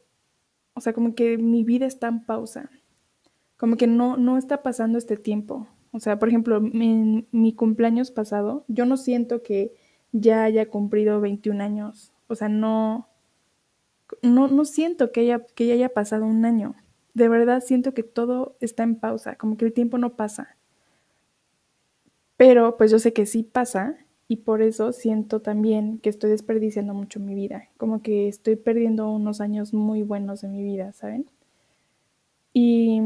o 0.74 0.80
sea, 0.80 0.92
como 0.92 1.14
que 1.14 1.38
mi 1.38 1.64
vida 1.64 1.86
está 1.86 2.08
en 2.08 2.24
pausa, 2.26 2.70
como 3.56 3.76
que 3.76 3.86
no, 3.86 4.16
no 4.16 4.36
está 4.36 4.62
pasando 4.62 4.98
este 4.98 5.16
tiempo. 5.16 5.66
O 5.92 6.00
sea, 6.00 6.18
por 6.18 6.28
ejemplo, 6.28 6.60
mi 6.60 7.54
cumpleaños 7.54 8.10
pasado, 8.10 8.64
yo 8.66 8.84
no 8.84 8.96
siento 8.96 9.42
que 9.42 9.72
ya 10.10 10.42
haya 10.44 10.68
cumplido 10.68 11.20
21 11.20 11.62
años. 11.62 12.12
O 12.26 12.34
sea, 12.34 12.48
no, 12.48 13.08
no, 14.22 14.48
no 14.48 14.64
siento 14.64 15.12
que, 15.12 15.40
que 15.54 15.66
ya 15.66 15.74
haya 15.74 15.88
pasado 15.90 16.26
un 16.26 16.44
año. 16.44 16.74
De 17.14 17.28
verdad 17.28 17.62
siento 17.64 17.94
que 17.94 18.02
todo 18.02 18.56
está 18.60 18.82
en 18.82 18.96
pausa, 18.96 19.36
como 19.36 19.56
que 19.56 19.64
el 19.64 19.72
tiempo 19.72 19.98
no 19.98 20.16
pasa. 20.16 20.56
Pero 22.36 22.76
pues 22.76 22.90
yo 22.90 22.98
sé 22.98 23.12
que 23.12 23.26
sí 23.26 23.42
pasa 23.44 23.96
y 24.28 24.36
por 24.38 24.62
eso 24.62 24.92
siento 24.92 25.40
también 25.40 25.98
que 25.98 26.10
estoy 26.10 26.30
desperdiciando 26.30 26.94
mucho 26.94 27.20
mi 27.20 27.34
vida, 27.34 27.68
como 27.76 28.02
que 28.02 28.28
estoy 28.28 28.56
perdiendo 28.56 29.10
unos 29.10 29.40
años 29.40 29.74
muy 29.74 30.02
buenos 30.02 30.40
de 30.40 30.48
mi 30.48 30.62
vida, 30.62 30.92
¿saben? 30.92 31.26
Y 32.52 33.00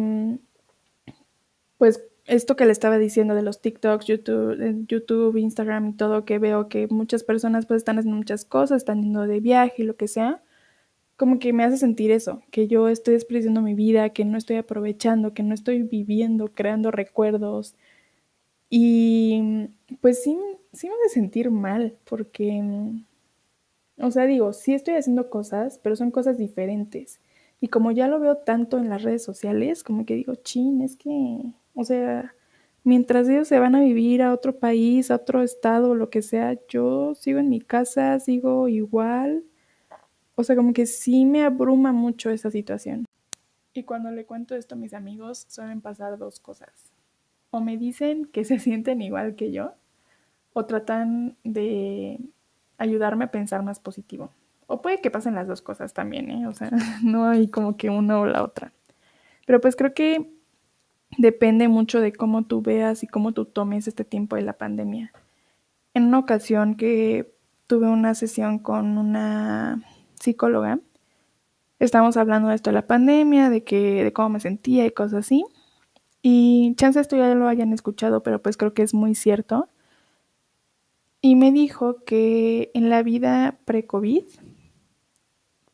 pues 1.79 2.05
esto 2.27 2.57
que 2.57 2.67
le 2.67 2.73
estaba 2.73 2.99
diciendo 2.99 3.35
de 3.35 3.43
los 3.43 3.61
TikToks, 3.61 4.07
YouTube, 4.07 4.87
YouTube, 4.87 5.37
Instagram 5.37 5.89
y 5.89 5.93
todo, 5.95 6.25
que 6.25 6.39
veo 6.39 6.69
que 6.69 6.87
muchas 6.89 7.25
personas 7.25 7.67
pues 7.67 7.79
están 7.79 7.99
haciendo 7.99 8.19
muchas 8.19 8.45
cosas, 8.45 8.79
están 8.79 9.03
yendo 9.03 9.23
de 9.27 9.41
viaje 9.41 9.83
y 9.83 9.87
lo 9.87 9.97
que 9.97 10.09
sea, 10.09 10.43
como 11.19 11.41
que 11.41 11.53
me 11.53 11.65
hace 11.65 11.77
sentir 11.79 12.13
eso, 12.13 12.43
que 12.53 12.69
yo 12.69 12.89
estoy 12.89 13.15
despreciando 13.15 13.61
mi 13.61 13.75
vida, 13.75 14.11
que 14.11 14.25
no 14.25 14.39
estoy 14.39 14.57
aprovechando, 14.57 15.35
que 15.35 15.43
no 15.43 15.53
estoy 15.53 15.83
viviendo, 15.83 16.55
creando 16.55 16.93
recuerdos. 16.93 17.75
Y 18.71 19.69
pues 20.01 20.23
sí, 20.23 20.39
sí 20.73 20.89
me 20.89 20.95
hace 20.95 21.15
sentir 21.15 21.51
mal, 21.51 21.99
porque, 22.05 22.63
o 23.99 24.11
sea, 24.13 24.27
digo, 24.27 24.53
sí 24.53 24.75
estoy 24.75 24.95
haciendo 24.95 25.29
cosas, 25.29 25.81
pero 25.83 25.97
son 25.97 26.13
cosas 26.13 26.39
diferentes. 26.39 27.21
Y 27.61 27.67
como 27.69 27.91
ya 27.91 28.07
lo 28.07 28.21
veo 28.21 28.37
tanto 28.39 28.79
en 28.79 28.89
las 28.89 29.03
redes 29.03 29.25
sociales, 29.25 29.83
como 29.83 30.07
que 30.07 30.15
digo, 30.15 30.37
chin, 30.37 30.83
es 30.83 30.97
que, 30.97 31.53
o 31.75 31.83
sea, 31.83 32.33
mientras 32.85 33.29
ellos 33.29 33.49
se 33.49 33.59
van 33.59 33.75
a 33.75 33.81
vivir 33.81 34.23
a 34.23 34.33
otro 34.33 34.61
país, 34.61 35.11
a 35.11 35.17
otro 35.17 35.43
estado, 35.43 35.97
lo 35.97 36.11
que 36.11 36.23
sea, 36.23 36.57
yo 36.69 37.17
sigo 37.17 37.41
en 37.41 37.49
mi 37.49 37.61
casa, 37.61 38.21
sigo 38.21 38.69
igual 38.69 39.43
o 40.41 40.45
sea, 40.45 40.55
como 40.55 40.73
que 40.73 40.87
sí 40.87 41.25
me 41.25 41.43
abruma 41.43 41.91
mucho 41.91 42.31
esa 42.31 42.49
situación. 42.49 43.05
Y 43.75 43.83
cuando 43.83 44.13
le 44.13 44.25
cuento 44.25 44.55
esto 44.55 44.77
a 44.77 44.79
mis 44.79 44.95
amigos, 44.95 45.47
suelen 45.49 45.81
pasar 45.81 46.17
dos 46.17 46.39
cosas. 46.39 46.93
O 47.51 47.61
me 47.61 47.77
dicen 47.77 48.25
que 48.27 48.45
se 48.45 48.59
sienten 48.61 49.03
igual 49.03 49.35
que 49.35 49.51
yo, 49.51 49.73
o 50.53 50.65
tratan 50.65 51.37
de 51.43 52.21
ayudarme 52.77 53.25
a 53.25 53.33
pensar 53.33 53.65
más 53.65 53.81
positivo. 53.81 54.31
O 54.69 54.81
puede 54.81 55.01
que 55.01 55.11
pasen 55.11 55.35
las 55.35 55.49
dos 55.49 55.61
cosas 55.61 55.93
también, 55.93 56.31
¿eh? 56.31 56.47
O 56.47 56.53
sea, 56.53 56.71
no 57.03 57.27
hay 57.27 57.49
como 57.49 57.77
que 57.77 57.91
una 57.91 58.21
o 58.21 58.27
la 58.27 58.45
otra. 58.45 58.73
Pero 59.45 59.61
pues 59.61 59.75
creo 59.75 59.93
que 59.93 60.31
depende 61.17 61.67
mucho 61.67 62.01
de 62.01 62.13
cómo 62.13 62.45
tú 62.45 62.63
veas 62.63 63.03
y 63.03 63.09
cómo 63.09 63.33
tú 63.33 63.45
tomes 63.45 63.89
este 63.89 64.05
tiempo 64.05 64.37
de 64.37 64.43
la 64.43 64.53
pandemia. 64.53 65.11
En 65.95 66.05
una 66.05 66.21
ocasión 66.21 66.77
que 66.77 67.35
tuve 67.67 67.89
una 67.89 68.15
sesión 68.15 68.61
con 68.61 68.99
una 68.99 69.83
psicóloga, 70.21 70.81
estábamos 71.79 72.17
hablando 72.17 72.49
de 72.49 72.55
esto 72.57 72.71
de 72.71 72.75
la 72.75 72.87
pandemia, 72.87 73.51
de 73.51 73.65
que, 73.65 74.05
de 74.05 74.13
cómo 74.13 74.31
me 74.31 74.41
sentía 74.41 74.87
y 74.87 74.91
cosas 74.91 75.21
así. 75.27 75.45
Y 76.23 76.75
chance 76.77 77.01
esto 77.01 77.17
ya 77.17 77.35
lo 77.35 77.49
hayan 77.49 77.73
escuchado, 77.73 78.23
pero 78.23 78.43
pues 78.43 78.57
creo 78.57 78.75
que 78.75 78.83
es 78.83 78.95
muy 78.95 79.15
cierto. 79.15 79.69
Y 81.21 81.37
me 81.37 81.53
dijo 81.53 82.05
que 82.05 82.71
en 82.75 82.91
la 82.91 83.03
vida 83.03 83.59
pre-COVID, 83.65 84.25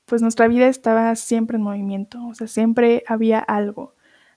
pues 0.06 0.22
nuestra 0.22 0.48
vida 0.48 0.68
estaba 0.68 1.14
siempre 1.16 1.56
en 1.56 1.62
movimiento, 1.62 2.26
o 2.26 2.34
sea, 2.34 2.46
siempre 2.46 3.04
había 3.06 3.38
algo, 3.40 3.94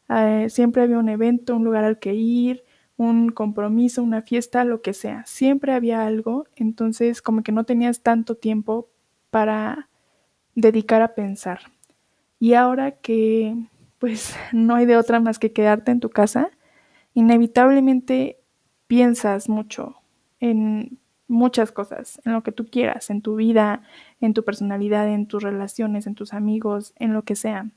eh, 0.10 0.48
siempre 0.50 0.82
había 0.84 0.98
un 1.00 1.10
evento, 1.10 1.56
un 1.56 1.66
lugar 1.66 1.84
al 1.84 2.00
que 2.00 2.14
ir, 2.14 2.64
un 2.98 3.30
compromiso, 3.30 4.04
una 4.04 4.22
fiesta, 4.22 4.64
lo 4.66 4.82
que 4.82 4.94
sea, 4.94 5.26
siempre 5.26 5.74
había 5.74 6.06
algo, 6.06 6.46
entonces 6.56 7.22
como 7.22 7.44
que 7.44 7.52
no 7.52 7.64
tenías 7.66 8.02
tanto 8.02 8.36
tiempo 8.36 8.90
para 9.30 9.90
dedicar 10.58 11.04
a 11.04 11.14
pensar. 11.14 11.60
Y 12.40 12.56
ahora 12.56 12.92
que 12.92 13.56
pues 14.00 14.36
no 14.52 14.76
hay 14.76 14.86
de 14.86 14.98
otra 14.98 15.20
más 15.20 15.40
que 15.40 15.54
quedarte 15.54 15.92
en 15.92 16.00
tu 16.00 16.10
casa, 16.10 16.50
inevitablemente 17.14 18.40
piensas 18.88 19.50
mucho 19.50 19.96
en 20.40 21.00
muchas 21.28 21.72
cosas, 21.72 22.22
en 22.26 22.34
lo 22.34 22.42
que 22.42 22.52
tú 22.52 22.68
quieras, 22.70 23.10
en 23.10 23.22
tu 23.22 23.36
vida, 23.36 23.84
en 24.22 24.34
tu 24.34 24.44
personalidad, 24.44 25.08
en 25.08 25.28
tus 25.28 25.44
relaciones, 25.44 26.08
en 26.08 26.16
tus 26.16 26.34
amigos, 26.34 26.94
en 26.98 27.14
lo 27.14 27.24
que 27.24 27.36
sea. 27.36 27.70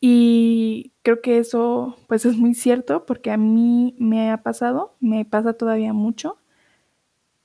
Y 0.00 0.92
creo 1.02 1.20
que 1.22 1.38
eso 1.38 1.96
pues 2.08 2.24
es 2.24 2.36
muy 2.36 2.54
cierto 2.54 3.04
porque 3.04 3.30
a 3.30 3.36
mí 3.36 3.96
me 3.98 4.30
ha 4.30 4.42
pasado, 4.42 4.94
me 5.00 5.24
pasa 5.24 5.54
todavía 5.54 5.92
mucho, 5.92 6.38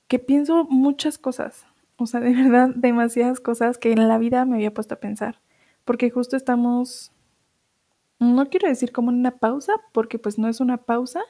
que 0.08 0.18
pienso 0.18 0.64
muchas 0.64 1.18
cosas, 1.18 1.66
o 2.00 2.06
sea, 2.06 2.20
de 2.20 2.34
verdad, 2.34 2.70
demasiadas 2.74 3.40
cosas 3.40 3.78
que 3.78 3.92
en 3.92 4.08
la 4.08 4.18
vida 4.18 4.44
me 4.44 4.56
había 4.56 4.74
puesto 4.74 4.94
a 4.94 5.00
pensar. 5.00 5.40
Porque 5.84 6.10
justo 6.10 6.36
estamos, 6.36 7.12
no 8.18 8.48
quiero 8.48 8.68
decir 8.68 8.92
como 8.92 9.10
en 9.10 9.18
una 9.18 9.38
pausa, 9.38 9.74
porque 9.92 10.18
pues 10.18 10.38
no 10.38 10.48
es 10.48 10.60
una 10.60 10.78
pausa, 10.78 11.20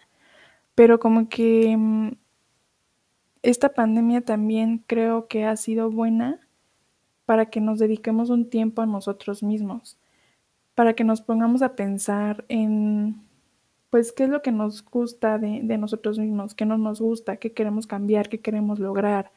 pero 0.74 0.98
como 1.00 1.28
que 1.28 1.76
mm, 1.76 2.12
esta 3.42 3.70
pandemia 3.70 4.22
también 4.22 4.84
creo 4.86 5.26
que 5.28 5.44
ha 5.44 5.56
sido 5.56 5.90
buena 5.90 6.40
para 7.26 7.46
que 7.46 7.60
nos 7.60 7.78
dediquemos 7.78 8.30
un 8.30 8.50
tiempo 8.50 8.82
a 8.82 8.86
nosotros 8.86 9.42
mismos, 9.42 9.98
para 10.74 10.94
que 10.94 11.04
nos 11.04 11.20
pongamos 11.20 11.62
a 11.62 11.76
pensar 11.76 12.44
en, 12.48 13.22
pues, 13.90 14.12
qué 14.12 14.24
es 14.24 14.30
lo 14.30 14.42
que 14.42 14.52
nos 14.52 14.84
gusta 14.84 15.38
de, 15.38 15.78
nosotros 15.78 16.18
mismos, 16.18 16.54
qué 16.54 16.66
no 16.66 16.76
nos 16.78 17.00
gusta, 17.00 17.36
qué 17.36 17.52
queremos 17.52 17.86
cambiar, 17.86 18.28
qué 18.28 18.40
queremos 18.40 18.78
lograr, 18.78 19.32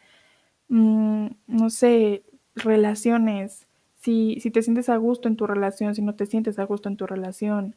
mm, 0.73 1.27
no 1.47 1.69
sé, 1.69 2.23
relaciones, 2.55 3.67
si, 3.99 4.39
si, 4.41 4.51
te 4.51 4.61
sientes 4.63 4.89
a 4.89 4.97
gusto 4.97 5.27
en 5.27 5.37
tu 5.37 5.47
relación, 5.47 5.95
si 5.95 6.01
no 6.01 6.15
te 6.15 6.25
sientes 6.25 6.59
a 6.59 6.65
gusto 6.65 6.89
en 6.89 6.97
tu 6.97 7.07
relación, 7.07 7.75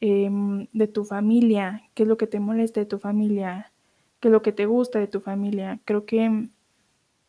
em, 0.00 0.68
de 0.72 0.88
tu 0.88 1.04
familia, 1.04 1.82
qué 1.94 2.04
es 2.04 2.08
lo 2.08 2.16
que 2.18 2.26
te 2.26 2.40
molesta 2.40 2.80
de 2.80 2.86
tu 2.86 2.98
familia, 2.98 3.72
qué 4.20 4.28
es 4.28 4.32
lo 4.32 4.42
que 4.42 4.52
te 4.52 4.66
gusta 4.66 4.98
de 5.00 5.08
tu 5.08 5.20
familia. 5.20 5.80
Creo 5.84 6.06
que 6.06 6.48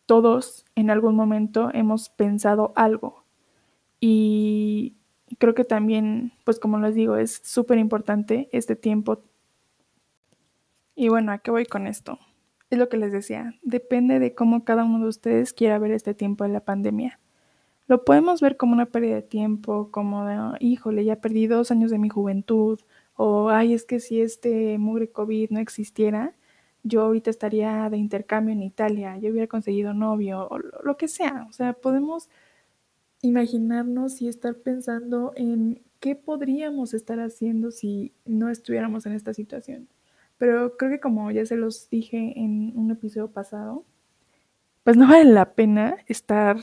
todos 0.05 0.65
en 0.75 0.89
algún 0.91 1.15
momento 1.15 1.69
hemos 1.73 2.09
pensado 2.09 2.73
algo 2.75 3.25
y 3.99 4.95
creo 5.39 5.55
que 5.55 5.65
también, 5.65 6.33
pues 6.45 6.59
como 6.59 6.79
les 6.79 6.95
digo, 6.95 7.17
es 7.17 7.41
súper 7.43 7.79
importante 7.79 8.49
este 8.51 8.75
tiempo. 8.75 9.23
Y 10.95 11.09
bueno, 11.09 11.31
¿a 11.31 11.39
qué 11.39 11.51
voy 11.51 11.65
con 11.65 11.87
esto? 11.87 12.19
Es 12.69 12.79
lo 12.79 12.89
que 12.89 12.97
les 12.97 13.11
decía, 13.11 13.53
depende 13.61 14.19
de 14.19 14.33
cómo 14.33 14.63
cada 14.65 14.83
uno 14.85 14.99
de 15.03 15.09
ustedes 15.09 15.53
quiera 15.53 15.77
ver 15.79 15.91
este 15.91 16.13
tiempo 16.13 16.43
de 16.43 16.49
la 16.49 16.65
pandemia. 16.65 17.19
Lo 17.87 18.03
podemos 18.03 18.41
ver 18.41 18.57
como 18.57 18.73
una 18.73 18.87
pérdida 18.87 19.15
de 19.15 19.21
tiempo, 19.21 19.91
como 19.91 20.25
de, 20.25 20.37
híjole, 20.59 21.05
ya 21.05 21.21
perdí 21.21 21.47
dos 21.47 21.69
años 21.71 21.91
de 21.91 21.99
mi 21.99 22.09
juventud, 22.09 22.79
o, 23.15 23.49
ay, 23.49 23.73
es 23.73 23.85
que 23.85 23.99
si 23.99 24.21
este 24.21 24.77
mugre 24.79 25.11
COVID 25.11 25.51
no 25.51 25.59
existiera, 25.59 26.35
yo 26.83 27.01
ahorita 27.03 27.29
estaría 27.29 27.89
de 27.89 27.97
intercambio 27.97 28.53
en 28.53 28.63
Italia, 28.63 29.17
yo 29.17 29.31
hubiera 29.31 29.47
conseguido 29.47 29.93
novio, 29.93 30.47
o 30.49 30.59
lo 30.59 30.97
que 30.97 31.07
sea. 31.07 31.45
O 31.49 31.53
sea, 31.53 31.73
podemos 31.73 32.29
imaginarnos 33.21 34.21
y 34.21 34.27
estar 34.27 34.55
pensando 34.57 35.33
en 35.35 35.81
qué 35.99 36.15
podríamos 36.15 36.93
estar 36.93 37.19
haciendo 37.19 37.71
si 37.71 38.13
no 38.25 38.49
estuviéramos 38.49 39.05
en 39.05 39.13
esta 39.13 39.33
situación. 39.33 39.87
Pero 40.37 40.77
creo 40.77 40.91
que 40.91 40.99
como 40.99 41.31
ya 41.31 41.45
se 41.45 41.55
los 41.55 41.89
dije 41.89 42.33
en 42.35 42.73
un 42.75 42.91
episodio 42.91 43.31
pasado, 43.31 43.85
pues 44.83 44.97
no 44.97 45.07
vale 45.07 45.25
la 45.25 45.53
pena 45.53 45.97
estar 46.07 46.57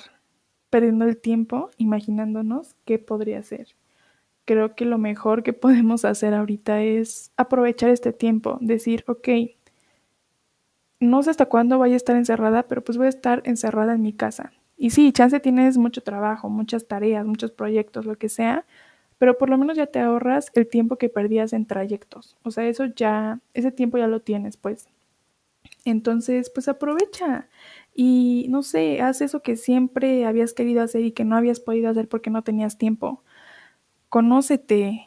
perdiendo 0.70 1.04
el 1.04 1.18
tiempo 1.18 1.70
imaginándonos 1.76 2.76
qué 2.84 2.98
podría 2.98 3.42
ser. 3.42 3.68
Creo 4.44 4.74
que 4.74 4.84
lo 4.84 4.98
mejor 4.98 5.42
que 5.42 5.52
podemos 5.52 6.04
hacer 6.04 6.34
ahorita 6.34 6.82
es 6.82 7.32
aprovechar 7.36 7.90
este 7.90 8.12
tiempo, 8.12 8.58
decir, 8.60 9.04
ok, 9.06 9.28
no 11.00 11.22
sé 11.22 11.30
hasta 11.30 11.46
cuándo 11.46 11.78
vaya 11.78 11.94
a 11.94 11.96
estar 11.96 12.16
encerrada, 12.16 12.62
pero 12.68 12.82
pues 12.82 12.96
voy 12.96 13.06
a 13.06 13.10
estar 13.10 13.42
encerrada 13.44 13.94
en 13.94 14.02
mi 14.02 14.12
casa. 14.12 14.52
Y 14.76 14.90
sí, 14.90 15.12
chance 15.12 15.38
tienes 15.40 15.76
mucho 15.76 16.02
trabajo, 16.02 16.48
muchas 16.48 16.86
tareas, 16.86 17.26
muchos 17.26 17.52
proyectos, 17.52 18.06
lo 18.06 18.16
que 18.16 18.28
sea, 18.28 18.64
pero 19.22 19.38
por 19.38 19.48
lo 19.48 19.56
menos 19.56 19.76
ya 19.76 19.86
te 19.86 20.00
ahorras 20.00 20.50
el 20.54 20.66
tiempo 20.66 20.96
que 20.96 21.08
perdías 21.08 21.52
en 21.52 21.64
trayectos. 21.64 22.36
O 22.42 22.50
sea, 22.50 22.66
eso 22.66 22.86
ya, 22.86 23.38
ese 23.54 23.70
tiempo 23.70 23.96
ya 23.96 24.08
lo 24.08 24.18
tienes, 24.18 24.56
pues. 24.56 24.88
Entonces, 25.84 26.50
pues 26.50 26.66
aprovecha 26.66 27.48
y 27.94 28.46
no 28.48 28.64
sé, 28.64 29.00
haz 29.00 29.20
eso 29.20 29.40
que 29.40 29.54
siempre 29.54 30.24
habías 30.26 30.54
querido 30.54 30.82
hacer 30.82 31.02
y 31.04 31.12
que 31.12 31.24
no 31.24 31.36
habías 31.36 31.60
podido 31.60 31.88
hacer 31.88 32.08
porque 32.08 32.30
no 32.30 32.42
tenías 32.42 32.78
tiempo. 32.78 33.22
Conócete. 34.08 35.06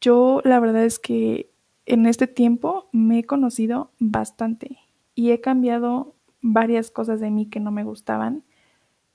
Yo 0.00 0.40
la 0.42 0.58
verdad 0.58 0.86
es 0.86 0.98
que 0.98 1.50
en 1.84 2.06
este 2.06 2.26
tiempo 2.26 2.88
me 2.92 3.18
he 3.18 3.24
conocido 3.24 3.90
bastante 3.98 4.78
y 5.14 5.32
he 5.32 5.42
cambiado 5.42 6.14
varias 6.40 6.90
cosas 6.90 7.20
de 7.20 7.30
mí 7.30 7.44
que 7.50 7.60
no 7.60 7.72
me 7.72 7.84
gustaban 7.84 8.42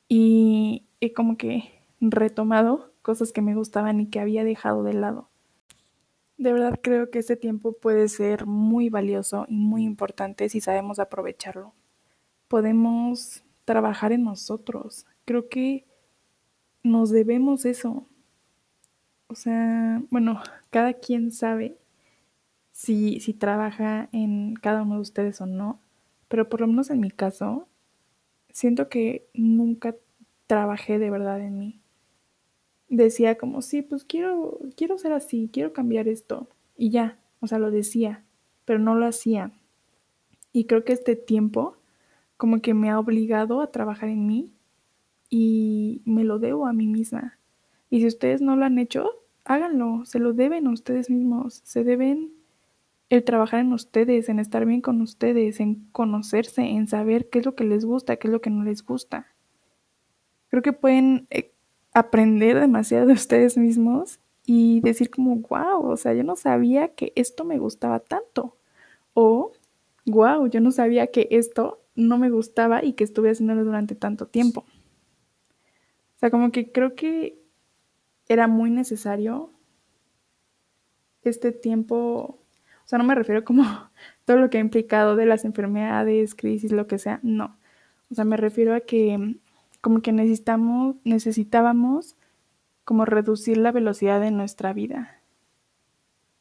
y 0.07 0.85
he 1.01 1.13
como 1.13 1.35
que 1.35 1.63
retomado 1.99 2.88
cosas 3.01 3.31
que 3.31 3.41
me 3.41 3.55
gustaban 3.55 3.99
y 3.99 4.07
que 4.09 4.19
había 4.19 4.43
dejado 4.43 4.83
de 4.83 4.93
lado. 4.93 5.29
De 6.37 6.53
verdad 6.53 6.79
creo 6.81 7.09
que 7.09 7.19
este 7.19 7.35
tiempo 7.35 7.73
puede 7.73 8.07
ser 8.07 8.45
muy 8.45 8.89
valioso 8.89 9.45
y 9.49 9.57
muy 9.57 9.83
importante 9.83 10.49
si 10.49 10.61
sabemos 10.61 10.99
aprovecharlo 10.99 11.73
podemos 12.49 13.43
trabajar 13.63 14.11
en 14.11 14.25
nosotros. 14.25 15.05
Creo 15.23 15.47
que 15.47 15.85
nos 16.83 17.11
debemos 17.11 17.63
eso. 17.63 18.05
O 19.27 19.35
sea, 19.35 20.01
bueno, 20.09 20.41
cada 20.71 20.93
quien 20.93 21.31
sabe 21.31 21.77
si, 22.73 23.19
si 23.21 23.33
trabaja 23.33 24.09
en 24.11 24.55
cada 24.55 24.81
uno 24.83 24.95
de 24.95 25.01
ustedes 25.01 25.39
o 25.39 25.45
no, 25.45 25.79
pero 26.27 26.49
por 26.49 26.61
lo 26.61 26.67
menos 26.67 26.89
en 26.89 26.99
mi 26.99 27.11
caso, 27.11 27.67
siento 28.49 28.89
que 28.89 29.29
nunca 29.33 29.95
trabajé 30.47 30.97
de 30.99 31.11
verdad 31.11 31.39
en 31.41 31.59
mí. 31.59 31.78
Decía 32.89 33.37
como, 33.37 33.61
sí, 33.61 33.81
pues 33.81 34.03
quiero, 34.03 34.59
quiero 34.75 34.97
ser 34.97 35.13
así, 35.13 35.49
quiero 35.53 35.73
cambiar 35.73 36.07
esto. 36.07 36.47
Y 36.75 36.89
ya, 36.89 37.19
o 37.39 37.47
sea, 37.47 37.59
lo 37.59 37.71
decía, 37.71 38.23
pero 38.65 38.79
no 38.79 38.95
lo 38.95 39.05
hacía. 39.05 39.51
Y 40.51 40.65
creo 40.65 40.83
que 40.83 40.93
este 40.93 41.15
tiempo 41.15 41.77
como 42.37 42.61
que 42.61 42.73
me 42.73 42.89
ha 42.89 42.97
obligado 42.97 43.61
a 43.61 43.71
trabajar 43.71 44.07
en 44.07 44.25
mí 44.25 44.53
y 45.29 46.01
me 46.05 46.23
lo 46.23 46.39
debo 46.39 46.67
a 46.67 46.73
mí 46.73 46.87
misma. 46.87 47.37
Y 47.89 47.99
si 47.99 48.07
ustedes 48.07 48.41
no 48.41 48.55
lo 48.55 48.65
han 48.65 48.79
hecho, 48.79 49.11
háganlo, 49.43 50.05
se 50.05 50.19
lo 50.19 50.31
deben 50.33 50.65
a 50.67 50.71
ustedes 50.71 51.09
mismos, 51.09 51.61
se 51.65 51.83
deben 51.83 52.31
el 53.09 53.23
trabajar 53.23 53.59
en 53.59 53.73
ustedes, 53.73 54.29
en 54.29 54.39
estar 54.39 54.65
bien 54.65 54.81
con 54.81 55.01
ustedes, 55.01 55.59
en 55.59 55.87
conocerse, 55.91 56.61
en 56.61 56.87
saber 56.87 57.29
qué 57.29 57.39
es 57.39 57.45
lo 57.45 57.55
que 57.55 57.63
les 57.63 57.83
gusta, 57.83 58.15
qué 58.17 58.27
es 58.27 58.31
lo 58.31 58.41
que 58.41 58.51
no 58.51 58.63
les 58.63 58.85
gusta. 58.85 59.27
Creo 60.49 60.61
que 60.61 60.73
pueden 60.73 61.27
eh, 61.31 61.51
aprender 61.93 62.59
demasiado 62.59 63.07
de 63.07 63.13
ustedes 63.13 63.57
mismos 63.57 64.19
y 64.45 64.81
decir 64.81 65.09
como, 65.09 65.35
wow, 65.35 65.85
o 65.91 65.97
sea, 65.97 66.13
yo 66.13 66.23
no 66.23 66.35
sabía 66.35 66.95
que 66.95 67.13
esto 67.15 67.45
me 67.45 67.59
gustaba 67.59 67.99
tanto. 67.99 68.57
O, 69.13 69.51
wow, 70.05 70.47
yo 70.47 70.61
no 70.61 70.71
sabía 70.71 71.07
que 71.07 71.27
esto 71.31 71.81
no 71.95 72.17
me 72.17 72.29
gustaba 72.29 72.83
y 72.83 72.93
que 72.93 73.03
estuve 73.03 73.31
haciéndolo 73.31 73.63
durante 73.63 73.95
tanto 73.95 74.27
tiempo. 74.27 74.65
O 76.15 76.19
sea, 76.19 76.31
como 76.31 76.51
que 76.51 76.71
creo 76.71 76.95
que 76.95 77.39
era 78.27 78.47
muy 78.47 78.69
necesario 78.71 79.51
este 81.23 81.51
tiempo, 81.51 82.39
o 82.85 82.87
sea, 82.87 82.97
no 82.97 83.05
me 83.05 83.15
refiero 83.15 83.43
como 83.43 83.63
todo 84.25 84.37
lo 84.37 84.49
que 84.49 84.57
ha 84.57 84.61
implicado 84.61 85.15
de 85.15 85.25
las 85.25 85.45
enfermedades, 85.45 86.35
crisis, 86.35 86.71
lo 86.71 86.87
que 86.87 86.97
sea, 86.97 87.19
no. 87.23 87.57
O 88.11 88.15
sea, 88.15 88.25
me 88.25 88.37
refiero 88.37 88.73
a 88.73 88.79
que 88.81 89.35
como 89.81 90.01
que 90.01 90.11
necesitamos, 90.11 90.95
necesitábamos 91.03 92.15
como 92.85 93.05
reducir 93.05 93.57
la 93.57 93.71
velocidad 93.71 94.19
de 94.19 94.31
nuestra 94.31 94.73
vida 94.73 95.21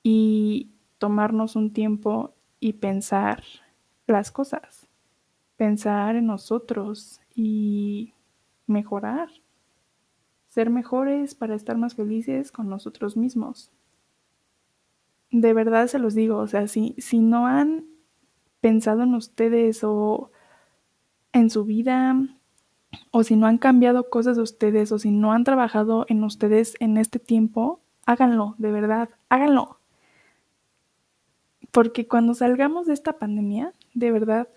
y 0.02 0.70
tomarnos 0.98 1.56
un 1.56 1.72
tiempo 1.72 2.34
y 2.60 2.74
pensar 2.74 3.42
las 4.06 4.30
cosas 4.32 4.88
pensar 5.58 6.14
en 6.14 6.26
nosotros 6.26 7.20
y 7.34 8.14
mejorar, 8.68 9.28
ser 10.46 10.70
mejores 10.70 11.34
para 11.34 11.56
estar 11.56 11.76
más 11.76 11.96
felices 11.96 12.52
con 12.52 12.70
nosotros 12.70 13.16
mismos. 13.16 13.72
De 15.32 15.52
verdad 15.52 15.88
se 15.88 15.98
los 15.98 16.14
digo, 16.14 16.38
o 16.38 16.46
sea, 16.46 16.68
si, 16.68 16.94
si 16.98 17.18
no 17.18 17.46
han 17.46 17.86
pensado 18.60 19.02
en 19.02 19.14
ustedes 19.14 19.82
o 19.82 20.30
en 21.32 21.50
su 21.50 21.64
vida, 21.64 22.16
o 23.10 23.22
si 23.22 23.36
no 23.36 23.46
han 23.46 23.58
cambiado 23.58 24.10
cosas 24.10 24.36
de 24.36 24.42
ustedes, 24.42 24.92
o 24.92 24.98
si 24.98 25.10
no 25.10 25.32
han 25.32 25.44
trabajado 25.44 26.06
en 26.08 26.22
ustedes 26.24 26.74
en 26.80 26.96
este 26.96 27.18
tiempo, 27.18 27.80
háganlo, 28.06 28.54
de 28.58 28.72
verdad, 28.72 29.08
háganlo. 29.28 29.78
Porque 31.70 32.08
cuando 32.08 32.34
salgamos 32.34 32.86
de 32.86 32.94
esta 32.94 33.18
pandemia, 33.18 33.74
de 33.94 34.12
verdad, 34.12 34.48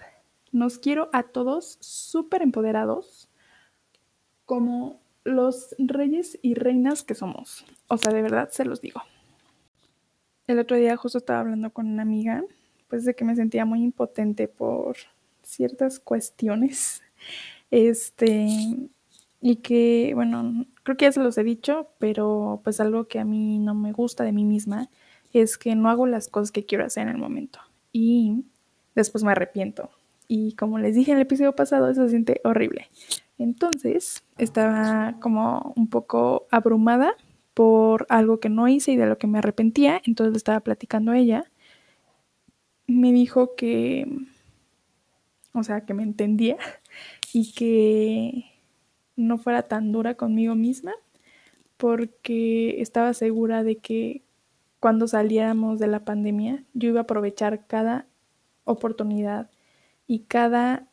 nos 0.51 0.79
quiero 0.79 1.09
a 1.13 1.23
todos 1.23 1.77
súper 1.79 2.41
empoderados 2.41 3.29
como 4.45 4.99
los 5.23 5.75
reyes 5.77 6.39
y 6.41 6.55
reinas 6.55 7.03
que 7.03 7.15
somos. 7.15 7.65
O 7.87 7.97
sea, 7.97 8.13
de 8.13 8.21
verdad 8.21 8.49
se 8.51 8.65
los 8.65 8.81
digo. 8.81 9.01
El 10.47 10.59
otro 10.59 10.75
día 10.75 10.97
justo 10.97 11.17
estaba 11.17 11.39
hablando 11.39 11.71
con 11.71 11.87
una 11.87 12.01
amiga, 12.01 12.43
pues 12.89 13.05
de 13.05 13.13
que 13.13 13.23
me 13.23 13.35
sentía 13.35 13.65
muy 13.65 13.83
impotente 13.83 14.47
por 14.47 14.97
ciertas 15.43 15.99
cuestiones. 15.99 17.01
Este, 17.71 18.47
y 19.41 19.55
que, 19.57 20.11
bueno, 20.13 20.65
creo 20.83 20.97
que 20.97 21.05
ya 21.05 21.11
se 21.11 21.23
los 21.23 21.37
he 21.37 21.43
dicho, 21.43 21.89
pero 21.97 22.61
pues 22.63 22.79
algo 22.79 23.07
que 23.07 23.19
a 23.19 23.25
mí 23.25 23.57
no 23.59 23.73
me 23.73 23.91
gusta 23.91 24.23
de 24.23 24.33
mí 24.33 24.45
misma 24.45 24.89
es 25.33 25.57
que 25.57 25.75
no 25.75 25.89
hago 25.89 26.05
las 26.05 26.27
cosas 26.27 26.51
que 26.51 26.65
quiero 26.65 26.85
hacer 26.85 27.03
en 27.03 27.09
el 27.09 27.17
momento. 27.17 27.59
Y 27.91 28.43
después 28.93 29.23
me 29.23 29.31
arrepiento 29.31 29.89
y 30.33 30.53
como 30.53 30.79
les 30.79 30.95
dije 30.95 31.11
en 31.11 31.17
el 31.17 31.23
episodio 31.23 31.53
pasado, 31.57 31.89
eso 31.89 32.03
se 32.05 32.11
siente 32.11 32.39
horrible. 32.45 32.87
Entonces, 33.37 34.23
estaba 34.37 35.17
como 35.19 35.73
un 35.75 35.89
poco 35.89 36.47
abrumada 36.51 37.17
por 37.53 38.05
algo 38.07 38.39
que 38.39 38.47
no 38.47 38.69
hice 38.69 38.93
y 38.93 38.95
de 38.95 39.07
lo 39.07 39.17
que 39.17 39.27
me 39.27 39.39
arrepentía, 39.39 40.01
entonces 40.05 40.37
estaba 40.37 40.61
platicando 40.61 41.11
a 41.11 41.17
ella. 41.17 41.51
Me 42.87 43.11
dijo 43.11 43.55
que, 43.57 44.07
o 45.53 45.63
sea, 45.63 45.85
que 45.85 45.93
me 45.93 46.03
entendía 46.03 46.55
y 47.33 47.53
que 47.53 48.45
no 49.15 49.37
fuera 49.37 49.63
tan 49.63 49.91
dura 49.91 50.15
conmigo 50.15 50.55
misma 50.55 50.93
porque 51.77 52.81
estaba 52.81 53.13
segura 53.13 53.63
de 53.63 53.77
que 53.77 54.23
cuando 54.79 55.07
saliéramos 55.07 55.79
de 55.79 55.87
la 55.87 56.05
pandemia 56.05 56.63
yo 56.73 56.89
iba 56.89 57.01
a 57.01 57.03
aprovechar 57.03 57.67
cada 57.67 58.07
oportunidad 58.65 59.49
y 60.07 60.19
cada 60.21 60.87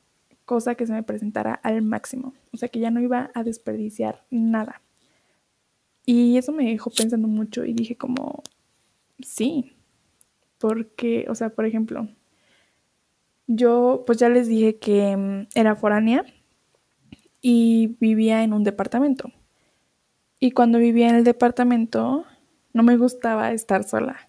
cosa 0.44 0.74
que 0.74 0.86
se 0.86 0.92
me 0.92 1.02
presentara 1.02 1.54
al 1.54 1.82
máximo. 1.82 2.32
O 2.52 2.56
sea 2.56 2.68
que 2.68 2.80
ya 2.80 2.90
no 2.90 3.00
iba 3.00 3.30
a 3.34 3.42
desperdiciar 3.42 4.24
nada. 4.30 4.80
Y 6.06 6.38
eso 6.38 6.52
me 6.52 6.64
dejó 6.64 6.90
pensando 6.90 7.28
mucho 7.28 7.66
y 7.66 7.74
dije 7.74 7.96
como, 7.96 8.42
sí, 9.20 9.72
porque, 10.56 11.26
o 11.28 11.34
sea, 11.34 11.50
por 11.50 11.66
ejemplo, 11.66 12.08
yo 13.48 14.04
pues 14.06 14.18
ya 14.18 14.28
les 14.28 14.46
dije 14.46 14.78
que 14.78 15.16
mm, 15.16 15.48
era 15.56 15.74
foránea 15.74 16.24
y 17.40 17.96
vivía 17.98 18.44
en 18.44 18.52
un 18.52 18.62
departamento. 18.62 19.32
Y 20.38 20.52
cuando 20.52 20.78
vivía 20.78 21.08
en 21.08 21.16
el 21.16 21.24
departamento 21.24 22.24
no 22.72 22.82
me 22.84 22.96
gustaba 22.96 23.50
estar 23.52 23.82
sola. 23.82 24.28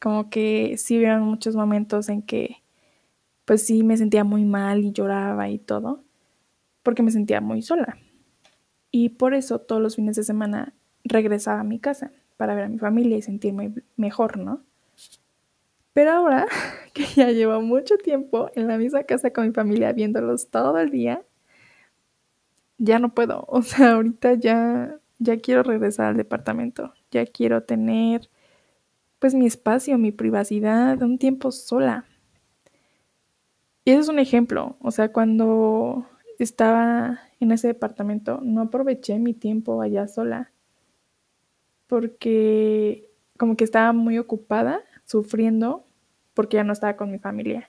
Como 0.00 0.28
que 0.28 0.76
sí 0.76 0.98
hubieron 0.98 1.22
muchos 1.22 1.56
momentos 1.56 2.08
en 2.10 2.22
que 2.22 2.56
pues 3.44 3.64
sí 3.64 3.82
me 3.82 3.96
sentía 3.96 4.24
muy 4.24 4.44
mal 4.44 4.84
y 4.84 4.92
lloraba 4.92 5.48
y 5.48 5.58
todo, 5.58 6.04
porque 6.82 7.02
me 7.02 7.10
sentía 7.10 7.40
muy 7.40 7.62
sola. 7.62 7.96
Y 8.90 9.10
por 9.10 9.32
eso 9.34 9.60
todos 9.60 9.80
los 9.80 9.96
fines 9.96 10.16
de 10.16 10.24
semana 10.24 10.74
regresaba 11.04 11.60
a 11.60 11.64
mi 11.64 11.78
casa 11.78 12.12
para 12.36 12.54
ver 12.54 12.64
a 12.64 12.68
mi 12.68 12.78
familia 12.78 13.16
y 13.16 13.22
sentirme 13.22 13.72
mejor, 13.96 14.36
¿no? 14.36 14.67
Pero 15.98 16.12
ahora 16.12 16.46
que 16.94 17.06
ya 17.16 17.32
llevo 17.32 17.60
mucho 17.60 17.96
tiempo 17.98 18.52
en 18.54 18.68
la 18.68 18.78
misma 18.78 19.02
casa 19.02 19.32
con 19.32 19.48
mi 19.48 19.52
familia 19.52 19.92
viéndolos 19.92 20.48
todo 20.48 20.78
el 20.78 20.92
día, 20.92 21.24
ya 22.78 23.00
no 23.00 23.12
puedo. 23.14 23.44
O 23.48 23.62
sea, 23.62 23.94
ahorita 23.94 24.34
ya, 24.34 25.00
ya 25.18 25.40
quiero 25.40 25.64
regresar 25.64 26.06
al 26.06 26.16
departamento. 26.16 26.94
Ya 27.10 27.26
quiero 27.26 27.64
tener 27.64 28.30
pues 29.18 29.34
mi 29.34 29.46
espacio, 29.46 29.98
mi 29.98 30.12
privacidad, 30.12 31.02
un 31.02 31.18
tiempo 31.18 31.50
sola. 31.50 32.04
Y 33.84 33.90
ese 33.90 34.00
es 34.02 34.08
un 34.08 34.20
ejemplo. 34.20 34.76
O 34.80 34.92
sea, 34.92 35.10
cuando 35.12 36.06
estaba 36.38 37.18
en 37.40 37.50
ese 37.50 37.66
departamento, 37.66 38.38
no 38.44 38.62
aproveché 38.62 39.18
mi 39.18 39.34
tiempo 39.34 39.82
allá 39.82 40.06
sola. 40.06 40.52
Porque 41.88 43.10
como 43.36 43.56
que 43.56 43.64
estaba 43.64 43.92
muy 43.92 44.16
ocupada, 44.18 44.80
sufriendo 45.04 45.87
porque 46.38 46.56
ya 46.56 46.62
no 46.62 46.72
estaba 46.72 46.94
con 46.94 47.10
mi 47.10 47.18
familia. 47.18 47.68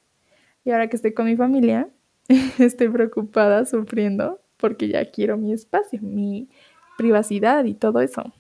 Y 0.64 0.70
ahora 0.70 0.88
que 0.90 0.96
estoy 0.96 1.16
con 1.16 1.26
mi 1.26 1.36
familia, 1.36 1.90
estoy 2.60 2.88
preocupada, 2.90 3.66
sufriendo, 3.66 4.40
porque 4.58 4.90
ya 4.90 5.10
quiero 5.10 5.38
mi 5.38 5.54
espacio, 5.54 6.00
mi 6.04 6.48
privacidad 6.96 7.66
y 7.66 7.74
todo 7.74 8.00
eso. 8.00 8.32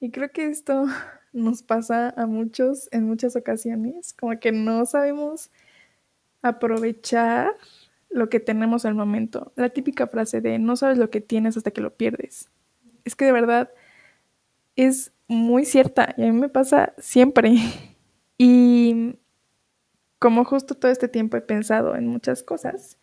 Y 0.00 0.10
creo 0.10 0.30
que 0.30 0.46
esto 0.46 0.86
nos 1.34 1.62
pasa 1.62 2.14
a 2.16 2.24
muchos 2.24 2.88
en 2.90 3.04
muchas 3.04 3.36
ocasiones, 3.36 4.14
como 4.14 4.40
que 4.40 4.50
no 4.50 4.86
sabemos 4.86 5.50
aprovechar 6.40 7.54
lo 8.08 8.30
que 8.30 8.40
tenemos 8.40 8.86
al 8.86 8.94
momento. 8.94 9.52
La 9.56 9.68
típica 9.68 10.06
frase 10.06 10.40
de 10.40 10.58
no 10.58 10.74
sabes 10.76 10.96
lo 10.96 11.10
que 11.10 11.20
tienes 11.20 11.58
hasta 11.58 11.70
que 11.70 11.82
lo 11.82 11.92
pierdes. 11.96 12.48
Es 13.04 13.14
que 13.14 13.26
de 13.26 13.32
verdad 13.32 13.70
es 14.74 15.12
muy 15.28 15.66
cierta 15.66 16.14
y 16.16 16.22
a 16.22 16.32
mí 16.32 16.40
me 16.40 16.48
pasa 16.48 16.94
siempre. 16.96 17.56
Y 18.42 19.16
como 20.18 20.46
justo 20.46 20.74
todo 20.74 20.90
este 20.90 21.08
tiempo 21.08 21.36
he 21.36 21.42
pensado 21.42 21.94
en 21.94 22.06
muchas 22.06 22.42
cosas, 22.42 22.98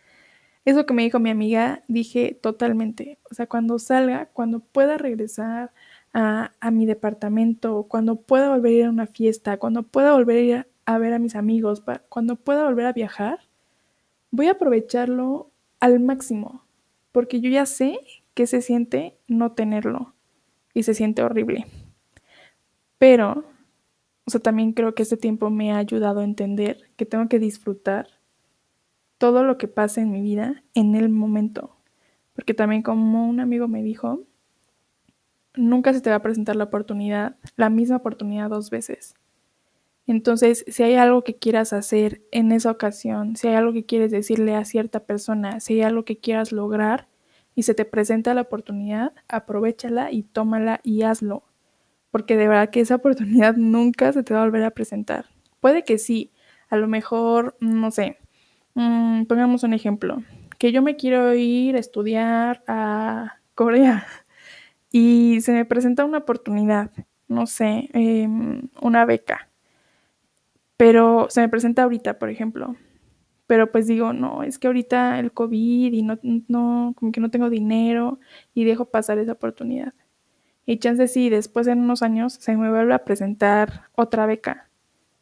eso 0.65 0.87
que 0.87 0.95
me 0.95 1.03
dijo 1.03 1.19
mi 1.19 1.29
amiga, 1.29 1.83
dije 1.87 2.39
totalmente, 2.41 3.19
o 3.29 3.35
sea, 3.35 3.45
cuando 3.45 3.77
salga, 3.77 4.29
cuando 4.33 4.61
pueda 4.61 4.97
regresar 4.97 5.71
a, 6.11 6.49
mi 6.71 6.87
departamento, 6.87 7.83
cuando 7.87 8.15
pueda 8.15 8.49
volver 8.49 8.71
a 8.71 8.75
ir 8.77 8.85
a 8.85 8.89
una 8.89 9.05
fiesta, 9.05 9.57
cuando 9.57 9.83
pueda 9.83 10.13
volver 10.13 10.37
a 10.37 10.41
ir 10.41 10.67
a, 10.85 10.97
ver 10.97 11.13
a 11.13 11.19
mis 11.19 11.35
amigos, 11.35 11.83
cuando 12.09 12.37
pueda 12.37 12.63
volver 12.63 12.87
a 12.87 12.93
viajar, 12.93 13.41
voy 14.31 14.47
a 14.47 14.53
aprovecharlo 14.53 15.51
al 15.79 15.99
máximo, 15.99 16.63
porque 17.11 17.41
yo 17.41 17.51
ya 17.51 17.67
sé 17.67 17.99
que 18.33 18.47
se 18.47 18.63
siente 18.63 19.19
no 19.27 19.51
tenerlo 19.51 20.15
y 20.73 20.81
se 20.81 20.95
siente 20.95 21.21
horrible. 21.21 21.67
Pero 22.97 23.45
o 24.27 24.29
sea, 24.29 24.41
también 24.41 24.73
creo 24.73 24.93
que 24.93 25.03
este 25.03 25.15
tiempo 25.15 25.49
me 25.49 25.71
ha 25.71 25.77
ayudado 25.77 26.19
a 26.19 26.25
entender 26.25 26.81
que 26.97 27.05
tengo 27.05 27.29
que 27.29 27.39
disfrutar 27.39 28.09
todo 29.17 29.43
lo 29.43 29.57
que 29.57 29.69
pase 29.69 30.01
en 30.01 30.11
mi 30.11 30.21
vida 30.21 30.63
en 30.73 30.95
el 30.95 31.07
momento. 31.07 31.77
Porque 32.33 32.53
también 32.53 32.81
como 32.81 33.29
un 33.29 33.39
amigo 33.39 33.69
me 33.69 33.81
dijo, 33.81 34.23
nunca 35.55 35.93
se 35.93 36.01
te 36.01 36.09
va 36.09 36.17
a 36.17 36.21
presentar 36.21 36.57
la 36.57 36.65
oportunidad, 36.65 37.37
la 37.55 37.69
misma 37.69 37.95
oportunidad 37.95 38.49
dos 38.49 38.69
veces. 38.69 39.15
Entonces, 40.07 40.65
si 40.67 40.83
hay 40.83 40.95
algo 40.95 41.23
que 41.23 41.37
quieras 41.37 41.71
hacer 41.71 42.21
en 42.31 42.51
esa 42.51 42.69
ocasión, 42.69 43.37
si 43.37 43.47
hay 43.47 43.55
algo 43.55 43.71
que 43.71 43.85
quieres 43.85 44.11
decirle 44.11 44.55
a 44.55 44.65
cierta 44.65 45.05
persona, 45.05 45.61
si 45.61 45.75
hay 45.75 45.83
algo 45.83 46.03
que 46.03 46.19
quieras 46.19 46.51
lograr 46.51 47.07
y 47.55 47.63
se 47.63 47.73
te 47.73 47.85
presenta 47.85 48.33
la 48.33 48.41
oportunidad, 48.41 49.13
aprovechala 49.29 50.11
y 50.11 50.23
tómala 50.23 50.81
y 50.83 51.03
hazlo 51.03 51.46
porque 52.17 52.35
de 52.35 52.47
verdad 52.47 52.71
que 52.71 52.79
esa 52.79 52.95
oportunidad 52.95 53.57
nunca 53.57 54.11
se 54.11 54.23
te 54.23 54.33
va 54.33 54.41
a 54.41 54.45
volver 54.45 54.63
a 54.63 54.71
presentar. 54.71 55.25
Puede 55.59 55.83
que 55.83 55.99
sí, 55.99 56.31
a 56.67 56.75
lo 56.75 56.87
mejor, 56.87 57.55
no 57.59 57.91
sé, 57.91 58.17
mm, 58.73 59.25
pongamos 59.25 59.61
un 59.61 59.75
ejemplo, 59.75 60.23
que 60.57 60.71
yo 60.71 60.81
me 60.81 60.95
quiero 60.95 61.35
ir 61.35 61.75
a 61.75 61.79
estudiar 61.79 62.63
a 62.65 63.37
Corea 63.53 64.07
y 64.91 65.41
se 65.41 65.53
me 65.53 65.63
presenta 65.63 66.05
una 66.05 66.17
oportunidad, 66.17 66.89
no 67.27 67.45
sé, 67.45 67.87
em, 67.93 68.67
una 68.81 69.05
beca, 69.05 69.49
pero 70.75 71.27
se 71.29 71.41
me 71.41 71.49
presenta 71.49 71.83
ahorita, 71.83 72.17
por 72.17 72.31
ejemplo. 72.31 72.75
Pero 73.45 73.71
pues 73.71 73.85
digo, 73.85 74.11
no, 74.11 74.41
es 74.43 74.57
que 74.57 74.67
ahorita 74.67 75.19
el 75.19 75.31
COVID 75.33 75.93
y 75.93 76.01
no, 76.03 76.17
no, 76.47 76.93
como 76.97 77.11
que 77.11 77.21
no 77.21 77.29
tengo 77.29 77.51
dinero 77.51 78.19
y 78.55 78.65
dejo 78.65 78.85
pasar 78.85 79.19
esa 79.19 79.33
oportunidad. 79.33 79.93
Y 80.69 80.79
chance 80.79 81.07
sí, 81.07 81.29
después 81.29 81.65
en 81.67 81.79
unos 81.79 82.03
años 82.03 82.33
se 82.33 82.57
me 82.57 82.69
vuelve 82.69 82.93
a 82.93 83.05
presentar 83.05 83.89
otra 83.95 84.25
beca, 84.25 84.67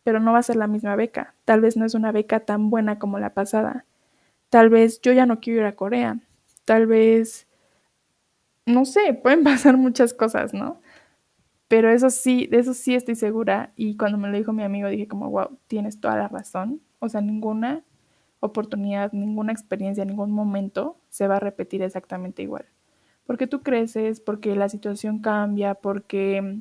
pero 0.04 0.20
no 0.20 0.34
va 0.34 0.40
a 0.40 0.44
ser 0.44 0.56
la 0.56 0.66
misma 0.66 0.96
beca. 0.96 1.36
Tal 1.46 1.62
vez 1.62 1.78
no 1.78 1.86
es 1.86 1.94
una 1.94 2.12
beca 2.12 2.40
tan 2.40 2.72
buena 2.72 2.98
como 2.98 3.20
la 3.20 3.36
pasada. 3.36 3.86
Tal 4.50 4.70
vez 4.70 5.00
yo 5.02 5.14
ya 5.14 5.28
no 5.28 5.40
quiero 5.40 5.60
ir 5.62 5.68
a 5.68 5.76
Corea. 5.76 6.20
Tal 6.66 6.88
vez, 6.88 7.48
no 8.66 8.86
sé, 8.86 9.14
pueden 9.24 9.44
pasar 9.44 9.78
muchas 9.78 10.16
cosas, 10.16 10.52
¿no? 10.56 10.82
Pero 11.68 11.92
eso 11.92 12.10
sí, 12.10 12.48
de 12.48 12.60
eso 12.60 12.74
sí 12.74 12.96
estoy 12.96 13.14
segura. 13.16 13.72
Y 13.76 13.98
cuando 13.98 14.18
me 14.18 14.30
lo 14.30 14.38
dijo 14.38 14.52
mi 14.52 14.64
amigo 14.64 14.90
dije 14.90 15.08
como, 15.08 15.30
wow, 15.30 15.60
tienes 15.68 16.00
toda 16.00 16.18
la 16.18 16.28
razón. 16.28 16.82
O 16.98 17.08
sea, 17.08 17.22
ninguna 17.22 17.84
oportunidad, 18.40 19.14
ninguna 19.14 19.52
experiencia, 19.52 20.06
ningún 20.06 20.32
momento 20.32 20.98
se 21.10 21.28
va 21.28 21.38
a 21.38 21.40
repetir 21.40 21.84
exactamente 21.84 22.42
igual 22.42 22.66
porque 23.26 23.48
tú 23.48 23.62
creces, 23.64 24.20
porque 24.20 24.56
la 24.56 24.70
situación 24.70 25.20
cambia, 25.20 25.76
porque 25.76 26.60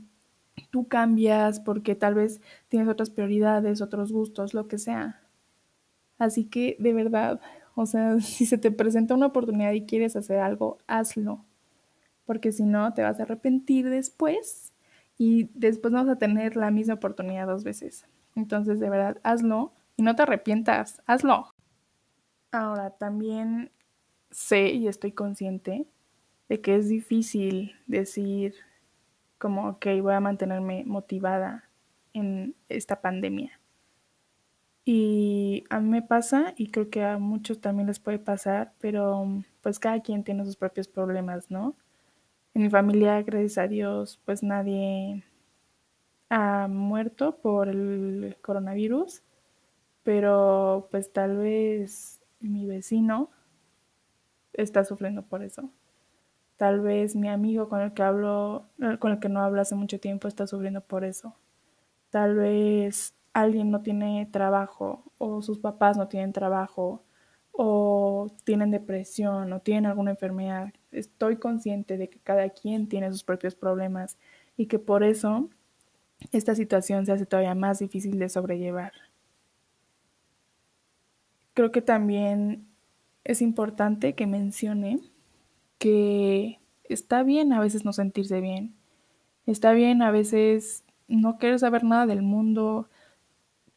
tú 0.71 0.89
cambias, 0.89 1.61
porque 1.61 1.95
tal 1.95 2.15
vez 2.15 2.41
tienes 2.69 2.89
otras 2.89 3.11
prioridades, 3.11 3.81
otros 3.83 4.13
gustos, 4.13 4.55
lo 4.55 4.69
que 4.69 4.79
sea. 4.79 5.21
Así 6.19 6.45
que 6.45 6.77
de 6.79 6.93
verdad, 6.93 7.41
o 7.75 7.87
sea, 7.87 8.19
si 8.21 8.47
se 8.47 8.59
te 8.59 8.71
presenta 8.71 9.15
una 9.15 9.27
oportunidad 9.27 9.73
y 9.73 9.87
quieres 9.87 10.17
hacer 10.17 10.39
algo, 10.39 10.79
hazlo, 10.87 11.45
porque 12.27 12.53
si 12.53 12.65
no, 12.65 12.95
te 12.95 13.03
vas 13.03 13.21
a 13.21 13.25
arrepentir 13.25 13.91
después 13.91 14.73
y 15.19 15.51
después 15.55 15.93
no 15.93 16.05
vas 16.05 16.17
a 16.17 16.19
tener 16.19 16.57
la 16.57 16.71
misma 16.71 16.95
oportunidad 16.95 17.47
dos 17.47 17.65
veces. 17.65 18.07
Entonces, 18.35 18.81
de 18.81 18.91
verdad, 18.91 19.21
hazlo 19.23 19.73
y 19.97 20.03
no 20.03 20.17
te 20.17 20.23
arrepientas, 20.23 21.03
hazlo. 21.07 21.53
Ahora, 22.51 22.91
también 22.91 23.71
sé 24.31 24.71
y 24.71 24.89
estoy 24.89 25.13
consciente 25.13 25.87
de 26.49 26.61
que 26.61 26.77
es 26.77 26.89
difícil 26.89 27.73
decir 27.87 28.55
como, 29.39 29.69
ok, 29.69 29.87
voy 30.03 30.15
a 30.15 30.21
mantenerme 30.21 30.85
motivada 30.85 31.69
en 32.13 32.55
esta 32.69 33.01
pandemia. 33.01 33.61
Y 34.85 35.65
a 35.71 35.81
mí 35.81 35.89
me 35.89 36.03
pasa 36.03 36.55
y 36.57 36.71
creo 36.71 36.91
que 36.91 37.03
a 37.05 37.19
muchos 37.19 37.61
también 37.61 37.87
les 37.87 37.99
puede 38.01 38.19
pasar, 38.19 38.75
pero 38.81 39.27
pues 39.63 39.79
cada 39.79 40.01
quien 40.01 40.25
tiene 40.25 40.45
sus 40.45 40.57
propios 40.57 40.89
problemas, 40.89 41.51
¿no? 41.51 41.75
En 42.55 42.63
mi 42.63 42.71
familia, 42.71 43.23
gracias 43.23 43.59
a 43.59 43.69
Dios, 43.69 44.21
pues 44.25 44.43
nadie 44.43 45.25
ha 46.29 46.69
muerto 46.69 47.39
por 47.39 47.69
el 47.69 48.37
coronavirus, 48.43 49.23
pero 50.03 50.89
pues 50.91 51.13
tal 51.13 51.39
vez 51.39 52.23
mi 52.41 52.67
vecino 52.67 53.31
está 54.53 54.85
sufriendo 54.85 55.23
por 55.23 55.43
eso. 55.43 55.71
Tal 56.65 56.81
vez 56.81 57.15
mi 57.15 57.29
amigo 57.29 57.69
con 57.69 57.83
el 57.83 57.93
que 57.93 58.03
hablo, 58.03 58.71
eh, 58.81 58.97
con 58.99 59.13
el 59.13 59.21
que 59.21 59.29
no 59.29 59.41
hablo 59.43 59.61
hace 59.61 59.75
mucho 59.75 60.01
tiempo 60.01 60.29
está 60.29 60.47
sufriendo 60.47 60.81
por 60.81 61.05
eso. 61.05 61.37
Tal 62.09 62.37
vez 62.37 63.15
alguien 63.35 63.71
no 63.71 63.83
tiene 63.83 64.27
trabajo 64.33 65.05
o 65.19 65.43
sus 65.43 65.59
papás 65.59 65.99
no 65.99 66.09
tienen 66.09 66.33
trabajo 66.33 67.05
o 67.53 68.29
tienen 68.45 68.71
depresión 68.71 69.53
o 69.53 69.61
tienen 69.61 69.85
alguna 69.85 70.13
enfermedad, 70.13 70.73
estoy 70.91 71.37
consciente 71.37 71.99
de 71.99 72.09
que 72.09 72.19
cada 72.19 72.49
quien 72.49 72.89
tiene 72.89 73.13
sus 73.13 73.25
propios 73.25 73.55
problemas 73.55 74.17
y 74.57 74.65
que 74.65 74.79
por 74.79 75.05
eso 75.05 75.51
esta 76.33 76.55
situación 76.55 77.05
se 77.05 77.13
hace 77.13 77.27
todavía 77.27 77.55
más 77.55 77.81
difícil 77.81 78.19
de 78.19 78.31
sobrellevar. 78.31 78.93
Creo 81.53 81.71
que 81.73 81.83
también 81.83 82.67
es 83.23 83.43
importante 83.43 84.15
que 84.15 84.27
mencione 84.27 85.14
que 85.79 86.61
está 86.85 87.23
bien 87.23 87.53
a 87.53 87.61
veces 87.61 87.85
no 87.85 87.93
sentirse 87.93 88.41
bien. 88.41 88.75
Está 89.47 89.73
bien 89.73 90.03
a 90.03 90.11
veces 90.11 90.85
no 91.09 91.39
querer 91.39 91.59
saber 91.59 91.85
nada 91.85 92.07
del 92.07 92.23
mundo, 92.23 92.89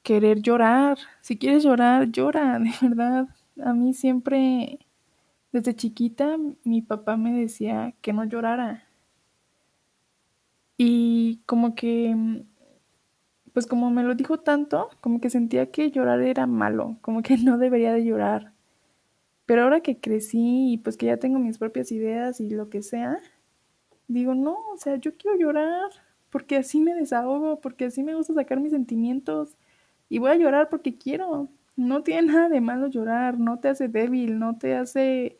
querer 0.03 0.41
llorar. 0.41 0.97
Si 1.21 1.37
quieres 1.37 1.63
llorar, 1.63 2.11
llora, 2.11 2.59
de 2.59 2.71
verdad. 2.81 3.27
A 3.63 3.73
mí 3.73 3.93
siempre, 3.93 4.79
desde 5.51 5.75
chiquita, 5.75 6.37
mi 6.63 6.81
papá 6.81 7.17
me 7.17 7.33
decía 7.33 7.93
que 8.01 8.13
no 8.13 8.23
llorara. 8.25 8.87
Y 10.77 11.41
como 11.45 11.75
que, 11.75 12.15
pues 13.53 13.67
como 13.67 13.89
me 13.89 14.03
lo 14.03 14.15
dijo 14.15 14.39
tanto, 14.39 14.89
como 15.01 15.19
que 15.19 15.29
sentía 15.29 15.71
que 15.71 15.91
llorar 15.91 16.21
era 16.21 16.47
malo, 16.47 16.97
como 17.01 17.21
que 17.23 17.37
no 17.37 17.57
debería 17.57 17.93
de 17.93 18.05
llorar. 18.05 18.53
Pero 19.47 19.63
ahora 19.63 19.81
que 19.81 19.99
crecí 19.99 20.73
y 20.73 20.77
pues 20.77 20.97
que 20.97 21.07
ya 21.07 21.17
tengo 21.17 21.39
mis 21.39 21.57
propias 21.57 21.91
ideas 21.91 22.41
y 22.41 22.49
lo 22.51 22.69
que 22.69 22.83
sea, 22.83 23.19
digo, 24.07 24.35
no, 24.35 24.57
o 24.73 24.77
sea, 24.77 24.97
yo 24.97 25.17
quiero 25.17 25.37
llorar 25.39 25.89
porque 26.29 26.57
así 26.57 26.81
me 26.81 26.93
desahogo, 26.95 27.61
porque 27.61 27.85
así 27.85 28.03
me 28.03 28.15
gusta 28.15 28.33
sacar 28.35 28.59
mis 28.59 28.73
sentimientos 28.73 29.57
y 30.09 30.19
voy 30.19 30.31
a 30.31 30.35
llorar 30.35 30.69
porque 30.69 30.97
quiero. 30.97 31.49
No 31.77 32.03
tiene 32.03 32.23
nada 32.33 32.49
de 32.49 32.61
malo 32.61 32.87
llorar, 32.87 33.39
no 33.39 33.59
te 33.59 33.69
hace 33.69 33.87
débil, 33.89 34.39
no 34.39 34.57
te 34.57 34.75
hace 34.75 35.37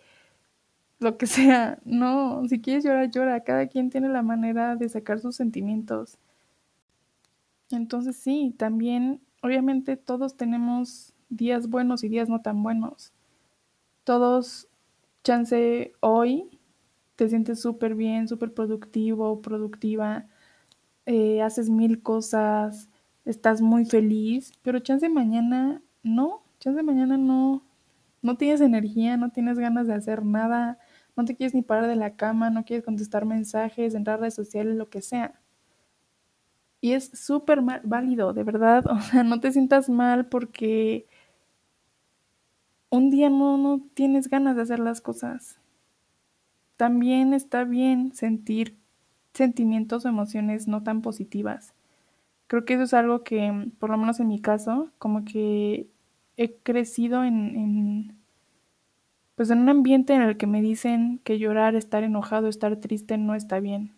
lo 1.00 1.18
que 1.18 1.28
sea. 1.28 1.80
No, 1.86 2.48
si 2.48 2.62
quieres 2.62 2.84
llorar, 2.86 3.12
llora. 3.12 3.44
Cada 3.44 3.68
quien 3.68 3.90
tiene 3.90 4.10
la 4.10 4.22
manera 4.24 4.76
de 4.76 4.90
sacar 4.90 5.20
sus 5.20 5.36
sentimientos. 5.36 6.18
Entonces 7.72 8.16
sí, 8.18 8.54
también, 8.58 9.22
obviamente 9.42 9.98
todos 9.98 10.38
tenemos 10.38 11.14
días 11.30 11.70
buenos 11.70 12.04
y 12.04 12.10
días 12.10 12.30
no 12.30 12.42
tan 12.42 12.64
buenos. 12.64 13.14
Todos, 14.08 14.70
chance 15.22 15.92
hoy, 16.00 16.50
te 17.18 17.28
sientes 17.28 17.60
súper 17.60 17.94
bien, 17.94 18.30
súper 18.30 18.54
productivo, 18.54 19.42
productiva, 19.42 20.28
eh, 21.06 21.42
haces 21.42 21.70
mil 21.70 22.02
cosas, 22.02 22.90
estás 23.26 23.62
muy 23.62 23.84
feliz, 23.84 24.54
pero 24.62 24.80
chance 24.80 25.10
mañana 25.10 25.82
no, 26.04 26.46
chance 26.62 26.84
mañana 26.84 27.18
no, 27.18 27.66
no 28.22 28.38
tienes 28.38 28.62
energía, 28.62 29.18
no 29.18 29.32
tienes 29.32 29.60
ganas 29.60 29.88
de 29.88 29.96
hacer 29.96 30.24
nada, 30.26 30.80
no 31.18 31.26
te 31.26 31.36
quieres 31.36 31.54
ni 31.54 31.62
parar 31.62 31.88
de 31.88 31.98
la 31.98 32.16
cama, 32.16 32.50
no 32.50 32.64
quieres 32.64 32.86
contestar 32.86 33.26
mensajes, 33.26 33.94
entrar 33.94 34.20
a 34.20 34.22
redes 34.22 34.36
sociales, 34.36 34.78
lo 34.78 34.90
que 34.90 35.02
sea. 35.02 35.42
Y 36.82 36.94
es 36.94 37.10
súper 37.14 37.62
válido, 37.84 38.34
de 38.34 38.44
verdad. 38.44 38.86
O 38.92 39.02
sea, 39.02 39.24
no 39.24 39.40
te 39.40 39.52
sientas 39.52 39.90
mal 39.90 40.28
porque 40.28 41.08
un 42.90 43.10
día 43.10 43.30
no, 43.30 43.58
no 43.58 43.82
tienes 43.94 44.30
ganas 44.30 44.56
de 44.58 44.64
hacer 44.64 44.80
las 44.80 45.02
cosas. 45.02 45.60
También 46.78 47.34
está 47.34 47.64
bien 47.64 48.14
sentir 48.14 48.78
sentimientos 49.34 50.06
o 50.06 50.10
emociones 50.10 50.68
no 50.68 50.84
tan 50.84 51.02
positivas. 51.02 51.74
Creo 52.48 52.66
que 52.66 52.76
eso 52.76 52.84
es 52.84 52.94
algo 52.96 53.24
que, 53.24 53.72
por 53.80 53.90
lo 53.92 53.98
menos 53.98 54.20
en 54.20 54.30
mi 54.30 54.42
caso, 54.42 54.92
como 55.00 55.26
que 55.26 55.90
he 56.38 56.56
crecido 56.64 57.24
en, 57.24 57.56
en 57.58 58.18
pues 59.36 59.50
en 59.52 59.60
un 59.60 59.70
ambiente 59.70 60.14
en 60.14 60.22
el 60.22 60.38
que 60.38 60.48
me 60.48 60.62
dicen 60.62 61.20
que 61.24 61.38
llorar, 61.40 61.76
estar 61.76 62.04
enojado, 62.04 62.48
estar 62.48 62.76
triste 62.78 63.18
no 63.18 63.36
está 63.36 63.60
bien. 63.60 63.94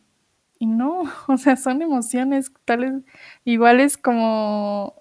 Y 0.59 0.67
no, 0.67 1.03
o 1.29 1.37
sea, 1.37 1.57
son 1.57 1.81
emociones 1.83 2.53
tales 2.65 3.03
iguales 3.45 3.97
como 3.97 4.95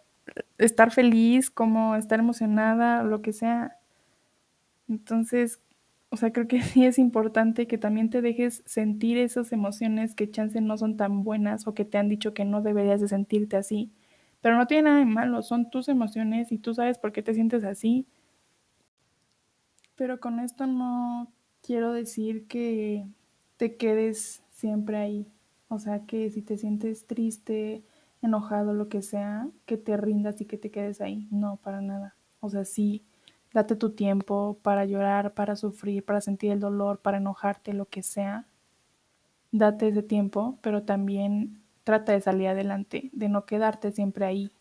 estar 0.58 0.92
feliz, 0.92 1.50
como 1.50 1.96
estar 1.96 2.20
emocionada, 2.20 3.04
lo 3.04 3.22
que 3.22 3.32
sea. 3.34 3.77
Entonces, 4.88 5.60
o 6.10 6.16
sea, 6.16 6.32
creo 6.32 6.48
que 6.48 6.62
sí 6.62 6.84
es 6.86 6.98
importante 6.98 7.66
que 7.66 7.78
también 7.78 8.10
te 8.10 8.22
dejes 8.22 8.62
sentir 8.66 9.18
esas 9.18 9.52
emociones 9.52 10.14
que 10.14 10.30
chance 10.30 10.60
no 10.60 10.76
son 10.78 10.96
tan 10.96 11.24
buenas 11.24 11.66
o 11.66 11.74
que 11.74 11.84
te 11.84 11.98
han 11.98 12.08
dicho 12.08 12.34
que 12.34 12.44
no 12.44 12.62
deberías 12.62 13.00
de 13.00 13.08
sentirte 13.08 13.56
así. 13.56 13.92
Pero 14.40 14.56
no 14.56 14.66
tiene 14.66 14.84
nada 14.84 14.98
de 15.00 15.04
malo, 15.06 15.42
son 15.42 15.70
tus 15.70 15.88
emociones 15.88 16.52
y 16.52 16.58
tú 16.58 16.74
sabes 16.74 16.98
por 16.98 17.12
qué 17.12 17.22
te 17.22 17.34
sientes 17.34 17.64
así 17.64 18.06
pero 19.98 20.20
con 20.20 20.38
esto 20.38 20.66
no 20.66 21.32
quiero 21.60 21.92
decir 21.92 22.46
que 22.46 23.04
te 23.56 23.76
quedes 23.76 24.44
siempre 24.52 24.96
ahí. 24.96 25.26
O 25.68 25.80
sea, 25.80 26.06
que 26.06 26.30
si 26.30 26.40
te 26.40 26.56
sientes 26.56 27.06
triste, 27.06 27.82
enojado, 28.22 28.74
lo 28.74 28.88
que 28.88 29.02
sea, 29.02 29.48
que 29.66 29.76
te 29.76 29.96
rindas 29.96 30.40
y 30.40 30.46
que 30.46 30.56
te 30.56 30.70
quedes 30.70 31.00
ahí. 31.00 31.26
No, 31.32 31.56
para 31.56 31.80
nada. 31.80 32.14
O 32.40 32.48
sea, 32.48 32.64
sí, 32.64 33.04
date 33.58 33.76
tu 33.76 33.90
tiempo 33.90 34.58
para 34.62 34.84
llorar, 34.84 35.34
para 35.34 35.56
sufrir, 35.56 36.04
para 36.04 36.20
sentir 36.20 36.52
el 36.52 36.60
dolor, 36.60 37.00
para 37.00 37.18
enojarte, 37.18 37.72
lo 37.72 37.86
que 37.86 38.02
sea. 38.02 38.46
Date 39.50 39.88
ese 39.88 40.02
tiempo, 40.02 40.58
pero 40.62 40.84
también 40.84 41.62
trata 41.84 42.12
de 42.12 42.20
salir 42.20 42.48
adelante, 42.48 43.10
de 43.12 43.28
no 43.28 43.46
quedarte 43.46 43.90
siempre 43.92 44.26
ahí. 44.26 44.52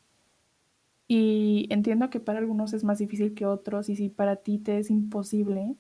Y 1.07 1.67
entiendo 1.69 2.10
que 2.10 2.19
para 2.19 2.39
algunos 2.39 2.73
es 2.73 2.83
más 2.83 2.97
difícil 2.97 3.33
que 3.33 3.45
otros 3.45 3.89
y 3.89 3.95
si 3.95 4.10
para 4.10 4.38
ti 4.38 4.57
te 4.60 4.77
es 4.79 4.89
imposible, 4.89 5.75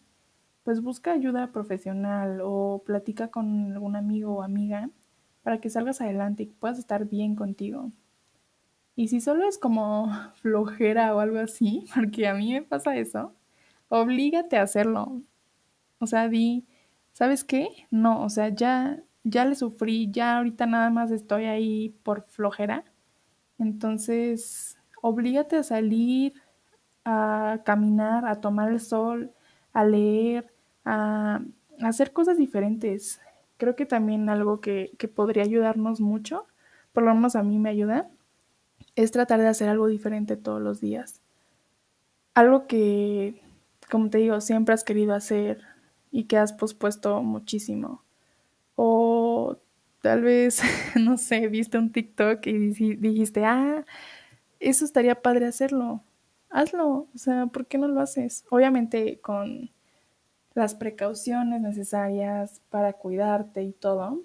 pues 0.63 0.81
busca 0.81 1.13
ayuda 1.13 1.51
profesional 1.51 2.39
o 2.43 2.83
platica 2.85 3.29
con 3.29 3.73
algún 3.73 3.95
amigo 3.95 4.35
o 4.35 4.43
amiga 4.43 4.89
para 5.43 5.59
que 5.59 5.69
salgas 5.69 6.01
adelante 6.01 6.43
y 6.43 6.47
puedas 6.47 6.79
estar 6.79 7.05
bien 7.05 7.35
contigo. 7.35 7.91
Y 8.97 9.09
si 9.09 9.21
solo 9.21 9.47
es 9.47 9.59
como 9.59 10.11
flojera 10.41 11.15
o 11.15 11.19
algo 11.19 11.39
así, 11.39 11.85
porque 11.95 12.27
a 12.27 12.33
mí 12.33 12.51
me 12.53 12.63
pasa 12.63 12.97
eso, 12.97 13.33
oblígate 13.89 14.57
a 14.57 14.63
hacerlo. 14.63 15.21
O 15.99 16.07
sea, 16.07 16.29
di, 16.29 16.65
¿sabes 17.13 17.43
qué? 17.45 17.69
No, 17.91 18.23
o 18.23 18.29
sea, 18.29 18.49
ya 18.49 19.03
ya 19.29 19.45
le 19.45 19.55
sufrí, 19.55 20.09
ya 20.11 20.37
ahorita 20.37 20.65
nada 20.65 20.89
más 20.89 21.11
estoy 21.11 21.45
ahí 21.45 21.89
por 22.03 22.23
flojera. 22.23 22.85
Entonces, 23.59 24.77
oblígate 25.01 25.57
a 25.57 25.63
salir, 25.63 26.33
a 27.05 27.61
caminar, 27.65 28.25
a 28.27 28.41
tomar 28.41 28.71
el 28.71 28.79
sol, 28.79 29.33
a 29.73 29.85
leer, 29.85 30.53
a, 30.85 31.41
hacer 31.81 32.13
cosas 32.13 32.37
diferentes. 32.37 33.21
Creo 33.57 33.75
que 33.75 33.85
también 33.85 34.29
algo 34.29 34.61
que, 34.61 34.91
que 34.97 35.07
podría 35.07 35.43
ayudarnos 35.43 36.01
mucho, 36.01 36.47
por 36.93 37.03
lo 37.03 37.13
menos 37.15 37.35
a 37.35 37.43
mí 37.43 37.59
me 37.59 37.69
ayuda, 37.69 38.09
es 38.97 39.11
tratar 39.11 39.39
de 39.39 39.47
hacer 39.47 39.69
algo 39.69 39.87
diferente 39.87 40.35
todos 40.35 40.59
los 40.59 40.81
días. 40.81 41.21
Algo 42.33 42.65
que, 42.65 43.41
como 43.91 44.09
te 44.09 44.17
digo, 44.17 44.41
siempre 44.41 44.73
has 44.73 44.83
querido 44.83 45.13
hacer 45.13 45.61
y 46.11 46.23
que 46.25 46.37
has 46.37 46.51
pospuesto 46.51 47.21
muchísimo. 47.21 48.03
O 48.75 49.57
tal 50.01 50.23
vez, 50.23 50.61
no 50.99 51.17
sé, 51.17 51.47
viste 51.47 51.77
un 51.77 51.91
TikTok 51.91 52.45
y 52.47 52.57
dijiste, 52.97 53.45
ah, 53.45 53.85
eso 54.59 54.83
estaría 54.83 55.21
padre 55.21 55.45
hacerlo. 55.45 56.03
Hazlo, 56.49 57.07
o 57.13 57.17
sea, 57.17 57.45
¿por 57.45 57.67
qué 57.67 57.77
no 57.77 57.87
lo 57.87 58.01
haces? 58.01 58.45
Obviamente 58.49 59.19
con 59.21 59.69
las 60.55 60.73
precauciones 60.73 61.61
necesarias 61.61 62.61
para 62.71 62.93
cuidarte 62.93 63.61
y 63.61 63.73
todo, 63.73 64.23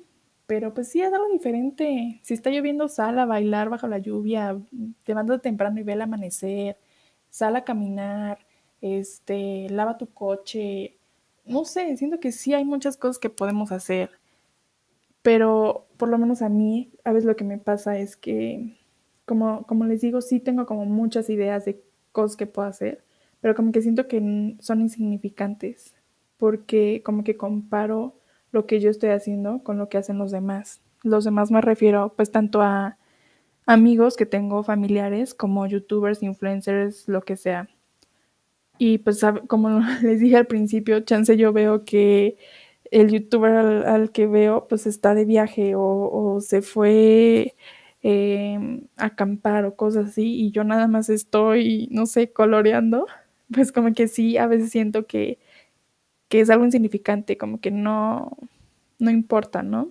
pero 0.53 0.75
pues 0.75 0.89
sí, 0.89 1.01
haz 1.01 1.15
algo 1.15 1.31
diferente. 1.33 2.21
Si 2.23 2.35
está 2.35 2.51
lloviendo, 2.51 2.87
sal 2.87 3.19
a 3.19 3.25
bailar 3.25 3.71
bajo 3.71 3.89
la 3.89 3.97
lluvia, 3.97 4.61
levántate 5.07 5.39
temprano 5.41 5.81
y 5.81 5.83
ve 5.83 5.95
el 5.95 6.03
amanecer, 6.03 6.77
sal 7.31 7.57
a 7.57 7.65
caminar, 7.65 8.39
este, 8.83 9.67
lava 9.71 9.97
tu 9.97 10.13
coche. 10.13 10.99
No 11.47 11.65
sé, 11.65 11.97
siento 11.97 12.21
que 12.21 12.33
sí 12.33 12.53
hay 12.53 12.67
muchas 12.67 12.99
cosas 12.99 13.19
que 13.19 13.31
podemos 13.31 13.73
hacer, 13.73 14.11
pero 15.23 15.87
por 15.97 16.11
lo 16.11 16.19
menos 16.19 16.43
a 16.43 16.51
mí, 16.51 16.93
a 17.03 17.13
veces 17.13 17.25
lo 17.25 17.35
que 17.35 17.45
me 17.45 17.57
pasa 17.57 17.97
es 17.97 18.15
que 18.15 18.77
como, 19.25 19.67
como 19.67 19.87
les 19.87 20.03
digo, 20.03 20.21
sí 20.21 20.39
tengo 20.39 20.67
como 20.67 20.85
muchas 20.85 21.31
ideas 21.31 21.65
de 21.65 21.83
cosas 22.13 22.37
que 22.37 22.47
puedo 22.47 22.69
hacer, 22.69 23.07
pero 23.41 23.55
como 23.55 23.73
que 23.73 23.81
siento 23.81 24.07
que 24.07 24.55
son 24.61 24.83
insignificantes, 24.83 25.95
porque 26.37 27.03
como 27.03 27.25
que 27.25 27.39
comparo 27.39 28.19
lo 28.53 28.67
que 28.67 28.81
yo 28.81 28.91
estoy 28.91 29.11
haciendo 29.11 29.63
con 29.65 29.79
lo 29.79 29.89
que 29.89 29.99
hacen 29.99 30.19
los 30.19 30.31
demás. 30.31 30.81
Los 31.03 31.25
demás 31.25 31.51
me 31.51 31.61
refiero 31.61 32.15
pues 32.17 32.31
tanto 32.31 32.63
a 32.63 32.99
amigos 33.67 34.17
que 34.17 34.27
tengo, 34.27 34.63
familiares, 34.63 35.35
como 35.35 35.67
youtubers, 35.67 36.23
influencers, 36.23 37.09
lo 37.09 37.23
que 37.23 37.37
sea. 37.37 37.69
Y 38.79 38.99
pues 38.99 39.21
como 39.49 39.81
les 40.03 40.21
dije 40.21 40.37
al 40.37 40.47
principio, 40.47 41.01
chance 41.01 41.37
yo 41.37 41.53
veo 41.53 41.85
que 41.85 42.37
el 42.91 43.11
youtuber 43.11 43.87
al, 43.87 44.13
que 44.13 44.27
veo 44.27 44.69
pues 44.69 44.87
está 44.87 45.15
de 45.15 45.25
viaje 45.25 45.75
o, 45.75 45.83
o 45.83 46.41
se 46.41 46.63
fue 46.63 47.55
eh, 48.03 48.83
acampar 48.97 49.65
o 49.65 49.77
cosas 49.77 50.07
así 50.11 50.35
y 50.47 50.51
yo 50.51 50.65
nada 50.65 50.89
más 50.89 51.09
estoy, 51.09 51.89
no 51.93 52.07
sé, 52.07 52.33
coloreando, 52.33 53.07
pues 53.53 53.73
como 53.73 53.93
que 53.95 54.09
sí, 54.09 54.37
a 54.39 54.47
veces 54.47 54.71
siento 54.71 55.07
que, 55.07 55.39
que 56.33 56.41
es 56.41 56.49
algo 56.49 56.65
insignificante, 56.65 57.37
como 57.37 57.61
que 57.61 57.71
no, 57.71 58.39
no 58.99 59.11
importa, 59.11 59.63
¿no? 59.63 59.91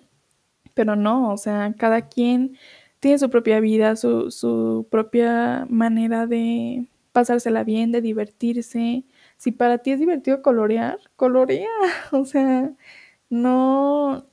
Pero 0.73 0.95
no, 0.95 1.31
o 1.31 1.37
sea, 1.37 1.75
cada 1.77 2.09
quien 2.09 2.57
tiene 2.99 3.19
su 3.19 3.29
propia 3.29 3.59
vida, 3.59 3.95
su, 3.95 4.31
su 4.31 4.87
propia 4.89 5.67
manera 5.69 6.25
de 6.25 6.87
pasársela 7.11 7.63
bien, 7.63 7.91
de 7.91 8.01
divertirse. 8.01 9.05
Si 9.37 9.51
para 9.51 9.79
ti 9.79 9.91
es 9.91 9.99
divertido 9.99 10.41
colorear, 10.41 10.97
colorea. 11.15 11.69
O 12.11 12.25
sea, 12.25 12.73
no, 13.29 14.25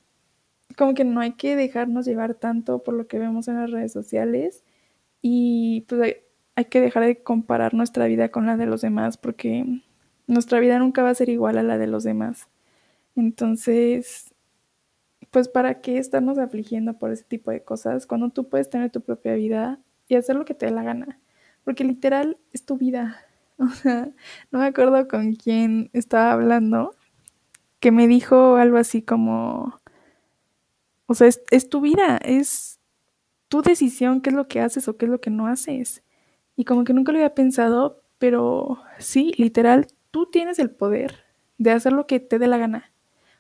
como 0.79 0.95
que 0.95 1.05
no 1.05 1.21
hay 1.21 1.33
que 1.33 1.57
dejarnos 1.57 2.07
llevar 2.07 2.35
tanto 2.37 2.83
por 2.85 2.95
lo 2.95 3.07
que 3.09 3.19
vemos 3.19 3.49
en 3.49 3.57
las 3.61 3.71
redes 3.71 3.93
sociales 3.93 4.65
y 5.23 5.83
pues 5.89 6.01
hay, 6.03 6.17
hay 6.57 6.67
que 6.67 6.81
dejar 6.81 7.05
de 7.05 7.23
comparar 7.23 7.75
nuestra 7.75 8.07
vida 8.07 8.31
con 8.31 8.47
la 8.47 8.57
de 8.57 8.67
los 8.67 8.83
demás 8.83 9.19
porque 9.19 9.83
nuestra 10.29 10.61
vida 10.61 10.79
nunca 10.79 11.03
va 11.03 11.11
a 11.11 11.15
ser 11.15 11.29
igual 11.29 11.59
a 11.59 11.63
la 11.65 11.79
de 11.79 11.89
los 11.89 12.05
demás. 12.05 12.49
Entonces, 13.17 14.33
pues 15.31 15.49
para 15.49 15.81
qué 15.81 15.99
estarnos 15.99 16.39
afligiendo 16.39 16.99
por 16.99 17.11
ese 17.11 17.25
tipo 17.25 17.51
de 17.51 17.63
cosas 17.65 18.07
cuando 18.07 18.31
tú 18.31 18.49
puedes 18.49 18.71
tener 18.71 18.91
tu 18.91 19.01
propia 19.01 19.35
vida 19.35 19.81
y 20.07 20.15
hacer 20.15 20.37
lo 20.37 20.45
que 20.45 20.55
te 20.55 20.67
dé 20.67 20.73
la 20.73 20.83
gana. 20.85 21.19
Porque 21.65 21.85
literal 21.85 22.39
es 22.53 22.65
tu 22.65 22.77
vida. 22.79 23.17
O 23.61 23.67
sea, 23.71 24.09
no 24.53 24.61
me 24.61 24.67
acuerdo 24.67 25.09
con 25.09 25.35
quién 25.35 25.91
estaba 25.93 26.31
hablando, 26.31 26.95
que 27.81 27.91
me 27.91 28.07
dijo 28.07 28.55
algo 28.55 28.77
así 28.77 29.03
como, 29.03 29.81
o 31.07 31.15
sea, 31.15 31.27
es, 31.27 31.43
es 31.51 31.69
tu 31.69 31.81
vida, 31.81 32.19
es 32.19 32.79
tu 33.49 33.63
decisión 33.63 34.21
qué 34.21 34.31
es 34.31 34.37
lo 34.37 34.47
que 34.47 34.61
haces 34.61 34.87
o 34.87 34.97
qué 34.97 35.07
es 35.07 35.11
lo 35.11 35.21
que 35.21 35.31
no 35.31 35.49
haces. 35.49 36.05
Y 36.55 36.67
como 36.67 36.85
que 36.85 36.93
nunca 36.93 37.11
lo 37.11 37.19
había 37.19 37.35
pensado, 37.35 38.05
pero 38.19 38.79
sí, 38.99 39.33
literal, 39.39 39.89
tú 40.11 40.27
tienes 40.27 40.59
el 40.59 40.71
poder 40.71 41.25
de 41.59 41.73
hacer 41.73 41.93
lo 41.93 42.07
que 42.07 42.21
te 42.21 42.39
dé 42.39 42.47
la 42.47 42.59
gana. 42.59 42.93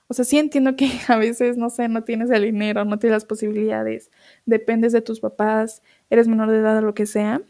O 0.08 0.14
sea, 0.14 0.24
sí 0.24 0.38
entiendo 0.38 0.76
que 0.76 0.90
a 1.08 1.16
veces, 1.16 1.56
no 1.56 1.70
sé, 1.70 1.88
no 1.88 2.04
tienes 2.04 2.30
el 2.30 2.42
dinero, 2.42 2.84
no 2.84 2.98
tienes 2.98 3.16
las 3.16 3.24
posibilidades, 3.24 4.10
dependes 4.46 4.92
de 4.92 5.02
tus 5.02 5.20
papás, 5.20 5.82
eres 6.10 6.28
menor 6.28 6.50
de 6.50 6.58
edad 6.58 6.78
o 6.78 6.82
lo 6.82 6.94
que 6.94 7.06
sea, 7.06 7.42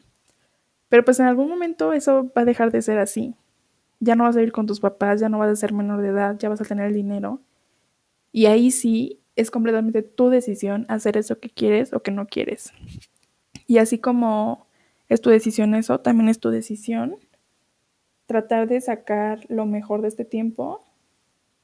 pero 0.88 1.04
pues 1.04 1.20
en 1.20 1.26
algún 1.26 1.48
momento 1.48 1.92
eso 1.92 2.30
va 2.36 2.42
a 2.42 2.44
dejar 2.44 2.72
de 2.72 2.82
ser 2.82 2.98
así. 2.98 3.34
Ya 4.00 4.14
no 4.14 4.24
vas 4.24 4.36
a 4.36 4.38
vivir 4.38 4.52
con 4.52 4.66
tus 4.66 4.80
papás, 4.80 5.20
ya 5.20 5.28
no 5.28 5.38
vas 5.38 5.50
a 5.50 5.56
ser 5.56 5.72
menor 5.72 6.02
de 6.02 6.08
edad, 6.08 6.36
ya 6.38 6.48
vas 6.48 6.60
a 6.60 6.64
tener 6.64 6.86
el 6.86 6.94
dinero. 6.94 7.40
Y 8.32 8.46
ahí 8.46 8.70
sí 8.70 9.20
es 9.36 9.50
completamente 9.50 10.02
tu 10.02 10.30
decisión 10.30 10.86
hacer 10.88 11.16
eso 11.16 11.38
que 11.40 11.50
quieres 11.50 11.92
o 11.92 12.00
que 12.00 12.10
no 12.10 12.26
quieres. 12.26 12.72
Y 13.66 13.78
así 13.78 13.98
como 13.98 14.66
es 15.08 15.20
tu 15.20 15.30
decisión 15.30 15.74
eso, 15.74 16.00
también 16.00 16.28
es 16.28 16.38
tu 16.40 16.50
decisión 16.50 17.16
tratar 18.28 18.68
de 18.68 18.78
sacar 18.82 19.46
lo 19.48 19.64
mejor 19.64 20.02
de 20.02 20.08
este 20.08 20.26
tiempo 20.26 20.84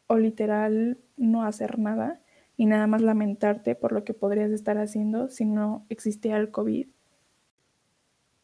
o 0.07 0.17
literal 0.17 0.97
no 1.19 1.45
hacer 1.45 1.79
nada 1.79 2.23
y 2.57 2.65
nada 2.65 2.87
más 2.87 3.03
lamentarte 3.03 3.75
por 3.75 3.93
lo 3.93 4.03
que 4.05 4.15
podrías 4.15 4.51
estar 4.51 4.79
haciendo 4.79 5.29
si 5.29 5.45
no 5.45 5.85
existiera 5.91 6.39
el 6.39 6.51
COVID. 6.51 6.89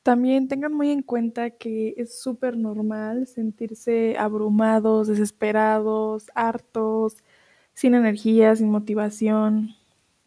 También 0.02 0.48
tengan 0.48 0.74
muy 0.74 0.90
en 0.90 1.02
cuenta 1.02 1.48
que 1.48 1.94
es 1.96 2.20
súper 2.20 2.59
normal 2.59 3.26
sentirse 3.26 4.16
abrumados, 4.18 5.09
desesperados, 5.09 6.30
hartos, 6.35 7.16
sin 7.72 7.94
energía, 7.94 8.54
sin 8.54 8.70
motivación. 8.70 9.70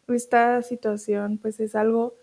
Esta 0.08 0.62
situación 0.62 1.38
pues 1.38 1.60
es 1.60 1.76
algo 1.76 2.16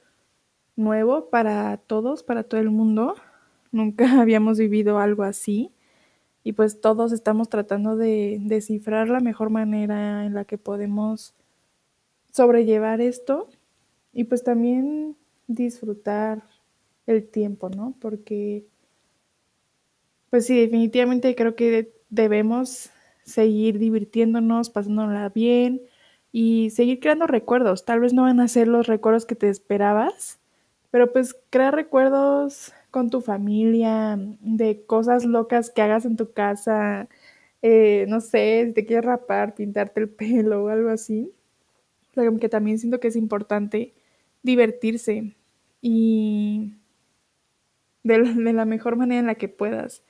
nuevo 0.75 1.29
para 1.29 1.77
todos, 1.77 2.23
para 2.23 2.43
todo 2.43 2.59
el 2.59 2.71
mundo 2.71 3.15
nunca 3.71 4.05
habíamos 4.21 4.57
vivido 4.59 4.99
algo 4.99 5.23
así 5.23 5.71
y 6.43 6.53
pues 6.53 6.81
todos 6.81 7.11
estamos 7.11 7.49
tratando 7.49 7.95
de 7.95 8.39
descifrar 8.41 9.09
la 9.09 9.19
mejor 9.19 9.49
manera 9.49 10.25
en 10.25 10.33
la 10.33 10.45
que 10.45 10.57
podemos 10.57 11.35
sobrellevar 12.31 13.01
esto 13.01 13.49
y 14.13 14.23
pues 14.25 14.43
también 14.43 15.15
disfrutar 15.47 16.43
el 17.05 17.27
tiempo, 17.27 17.69
¿no? 17.69 17.95
Porque 17.99 18.65
pues 20.29 20.45
sí, 20.45 20.59
definitivamente 20.59 21.35
creo 21.35 21.55
que 21.55 21.93
debemos 22.09 22.89
seguir 23.23 23.77
divirtiéndonos, 23.79 24.69
pasándola 24.69 25.29
bien 25.29 25.81
y 26.31 26.69
seguir 26.71 26.99
creando 26.99 27.27
recuerdos. 27.27 27.85
Tal 27.85 27.99
vez 27.99 28.13
no 28.13 28.23
van 28.23 28.39
a 28.39 28.47
ser 28.47 28.67
los 28.67 28.87
recuerdos 28.87 29.25
que 29.25 29.35
te 29.35 29.49
esperabas, 29.49 30.39
pero 30.89 31.11
pues 31.11 31.35
crear 31.49 31.75
recuerdos 31.75 32.73
con 32.91 33.09
tu 33.09 33.21
familia, 33.21 34.17
de 34.41 34.85
cosas 34.85 35.25
locas 35.25 35.71
que 35.71 35.81
hagas 35.81 36.05
en 36.05 36.17
tu 36.17 36.33
casa, 36.33 37.09
eh, 37.61 38.05
no 38.09 38.21
sé, 38.21 38.65
si 38.67 38.73
te 38.73 38.85
quieres 38.85 39.05
rapar, 39.05 39.55
pintarte 39.55 40.01
el 40.01 40.09
pelo 40.11 40.65
o 40.65 40.69
algo 40.69 40.89
así. 40.89 41.33
Que 42.39 42.49
también 42.49 42.77
siento 42.79 42.99
que 42.99 43.07
es 43.07 43.15
importante 43.15 43.93
divertirse 44.43 45.35
y 45.81 46.73
de 48.03 48.53
la, 48.53 48.65
mejor 48.65 48.95
manera 48.97 49.19
en 49.19 49.27
la 49.27 49.35
que 49.35 49.47
puedas, 49.47 50.03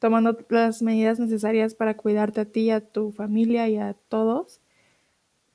tomando 0.00 0.36
las 0.48 0.82
medidas 0.82 1.20
necesarias 1.20 1.74
para 1.74 1.96
cuidarte 1.96 2.40
a 2.40 2.44
ti, 2.46 2.70
a 2.70 2.80
tu 2.80 3.12
familia 3.12 3.68
y 3.68 3.76
a 3.76 3.94
todos. 4.08 4.60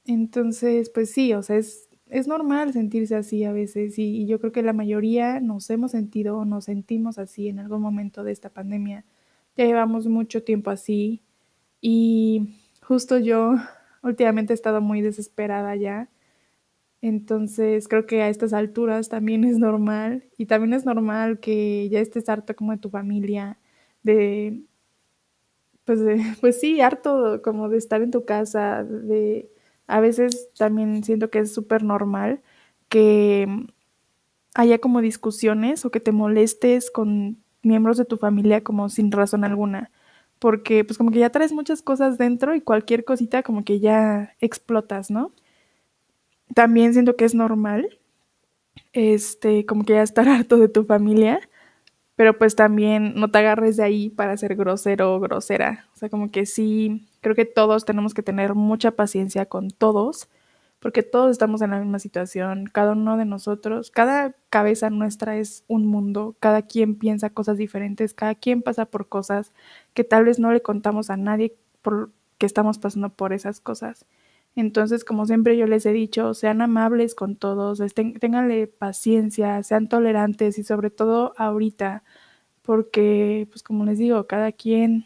Entonces, 0.06 0.90
pues 0.90 1.12
sí, 1.12 1.34
o 1.34 1.44
sea, 1.44 1.58
es 1.58 1.89
es 2.10 2.28
normal 2.28 2.74
sentirse 2.74 3.16
así 3.16 3.44
a 3.44 3.52
veces 3.54 3.98
y, 4.00 4.26
yo 4.26 4.40
creo 4.40 4.52
que 4.52 4.64
la 4.64 4.74
mayoría 4.74 5.40
nos 5.40 5.70
hemos 5.70 5.92
sentido 5.92 6.38
o 6.40 6.46
nos 6.46 6.66
sentimos 6.66 7.18
así 7.20 7.48
en 7.50 7.60
algún 7.60 7.82
momento 7.82 8.24
de 8.24 8.32
esta 8.32 8.50
pandemia. 8.50 9.06
Ya 9.58 9.66
llevamos 9.66 10.08
mucho 10.08 10.44
tiempo 10.44 10.72
así 10.72 11.24
y 11.82 12.56
justo 12.82 13.20
yo 13.20 13.56
últimamente 14.04 14.54
he 14.54 14.56
estado 14.56 14.82
muy 14.82 15.02
desesperada 15.02 15.76
ya. 15.76 16.10
Entonces 17.02 17.88
creo 17.88 18.06
que 18.08 18.22
a 18.24 18.30
estas 18.30 18.54
alturas 18.54 19.10
también 19.10 19.44
es 19.46 19.58
normal 19.58 20.26
y 20.38 20.48
también 20.48 20.74
es 20.74 20.86
normal 20.86 21.40
que 21.40 21.90
ya 21.90 22.00
estés 22.02 22.30
harto 22.30 22.56
como 22.56 22.74
de 22.74 22.80
tu 22.80 22.90
familia, 22.90 23.60
de 24.04 24.64
pues 25.86 26.02
de, 26.02 26.22
pues 26.42 26.60
sí, 26.60 26.82
harto 26.82 27.42
como 27.44 27.70
de 27.70 27.78
estar 27.78 28.02
en 28.02 28.12
tu 28.12 28.26
casa, 28.26 28.84
de 28.84 29.50
a 29.90 30.00
veces 30.00 30.50
también 30.58 31.04
siento 31.04 31.30
que 31.30 31.40
es 31.40 31.54
súper 31.54 31.84
normal 31.84 32.42
que 32.90 33.48
haya 34.54 34.80
como 34.80 35.02
discusiones 35.02 35.84
o 35.86 35.92
que 35.92 36.00
te 36.00 36.12
molestes 36.12 36.92
con 36.92 37.44
miembros 37.64 37.98
de 37.98 38.06
tu 38.06 38.18
familia 38.18 38.64
como 38.64 38.90
sin 38.90 39.12
razón 39.12 39.44
alguna. 39.44 39.92
Porque 40.40 40.86
pues 40.86 40.98
como 40.98 41.12
que 41.12 41.20
ya 41.20 41.32
traes 41.32 41.52
muchas 41.54 41.82
cosas 41.82 42.18
dentro 42.18 42.56
y 42.56 42.62
cualquier 42.62 43.04
cosita 43.04 43.44
como 43.44 43.66
que 43.66 43.80
ya 43.80 44.36
explotas, 44.40 45.12
¿no? 45.12 45.34
También 46.56 46.94
siento 46.94 47.16
que 47.16 47.26
es 47.26 47.36
normal, 47.36 48.00
este, 48.94 49.66
como 49.66 49.84
que 49.86 49.94
ya 49.94 50.04
estar 50.04 50.28
harto 50.30 50.58
de 50.58 50.70
tu 50.70 50.86
familia, 50.86 51.40
pero 52.16 52.38
pues 52.38 52.56
también 52.56 53.16
no 53.16 53.32
te 53.32 53.40
agarres 53.40 53.78
de 53.78 53.84
ahí 53.84 54.10
para 54.10 54.38
ser 54.38 54.56
grosero 54.56 55.16
o 55.16 55.20
grosera. 55.20 55.88
O 55.96 55.98
sea, 55.98 56.10
como 56.10 56.32
que 56.32 56.46
sí, 56.46 57.09
Creo 57.22 57.36
que 57.36 57.46
todos 57.46 57.86
tenemos 57.86 58.14
que 58.14 58.24
tener 58.24 58.56
mucha 58.56 58.92
paciencia 58.92 59.46
con 59.46 59.70
todos, 59.70 60.30
porque 60.80 61.04
todos 61.04 61.32
estamos 61.32 61.62
en 61.62 61.72
la 61.72 61.80
misma 61.80 62.00
situación, 62.00 62.66
cada 62.72 62.94
uno 62.94 63.18
de 63.18 63.26
nosotros, 63.26 63.92
cada 63.92 64.34
cabeza 64.50 64.90
nuestra 64.90 65.38
es 65.38 65.64
un 65.68 65.86
mundo, 65.86 66.36
cada 66.40 66.62
quien 66.64 66.96
piensa 66.96 67.30
cosas 67.32 67.58
diferentes, 67.58 68.14
cada 68.14 68.36
quien 68.36 68.62
pasa 68.62 68.86
por 68.86 69.10
cosas 69.10 69.52
que 69.94 70.06
tal 70.06 70.26
vez 70.26 70.40
no 70.40 70.52
le 70.52 70.62
contamos 70.62 71.10
a 71.10 71.18
nadie 71.18 71.56
por 71.82 72.12
que 72.38 72.46
estamos 72.46 72.80
pasando 72.80 73.10
por 73.10 73.34
esas 73.34 73.60
cosas. 73.60 74.06
Entonces, 74.56 75.04
como 75.06 75.26
siempre 75.26 75.58
yo 75.58 75.68
les 75.68 75.86
he 75.86 75.94
dicho, 75.94 76.34
sean 76.34 76.62
amables 76.62 77.16
con 77.16 77.36
todos, 77.36 77.82
tenganle 77.94 78.68
paciencia, 78.68 79.62
sean 79.64 79.90
tolerantes 79.90 80.58
y 80.58 80.64
sobre 80.64 80.90
todo 80.90 81.34
ahorita, 81.38 82.04
porque, 82.64 83.48
pues 83.52 83.64
como 83.64 83.86
les 83.86 83.98
digo, 84.00 84.28
cada 84.28 84.52
quien 84.54 85.06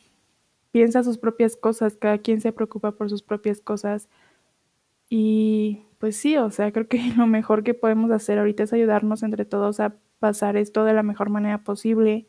piensa 0.74 1.04
sus 1.04 1.20
propias 1.20 1.56
cosas, 1.58 1.96
cada 1.98 2.18
quien 2.20 2.42
se 2.42 2.54
preocupa 2.54 2.94
por 2.94 3.10
sus 3.10 3.24
propias 3.24 3.62
cosas. 3.62 4.10
Y 5.10 5.86
pues 6.00 6.18
sí, 6.18 6.38
o 6.38 6.50
sea, 6.52 6.72
creo 6.72 6.88
que 6.88 7.00
lo 7.18 7.28
mejor 7.28 7.64
que 7.64 7.74
podemos 7.74 8.12
hacer 8.12 8.40
ahorita 8.40 8.64
es 8.64 8.74
ayudarnos 8.74 9.24
entre 9.24 9.46
todos 9.46 9.80
a 9.80 9.96
pasar 10.20 10.58
esto 10.58 10.84
de 10.86 10.94
la 10.94 11.04
mejor 11.04 11.30
manera 11.30 11.64
posible, 11.64 12.28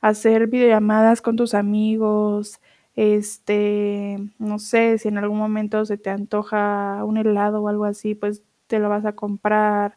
hacer 0.00 0.48
videollamadas 0.48 1.22
con 1.22 1.36
tus 1.36 1.54
amigos, 1.54 2.60
este, 2.96 4.18
no 4.38 4.58
sé, 4.58 4.98
si 4.98 5.08
en 5.08 5.18
algún 5.18 5.38
momento 5.38 5.84
se 5.86 5.98
te 5.98 6.10
antoja 6.10 7.04
un 7.04 7.16
helado 7.18 7.62
o 7.62 7.68
algo 7.68 7.84
así, 7.86 8.14
pues 8.14 8.44
te 8.68 8.78
lo 8.80 8.88
vas 8.90 9.04
a 9.06 9.14
comprar. 9.16 9.96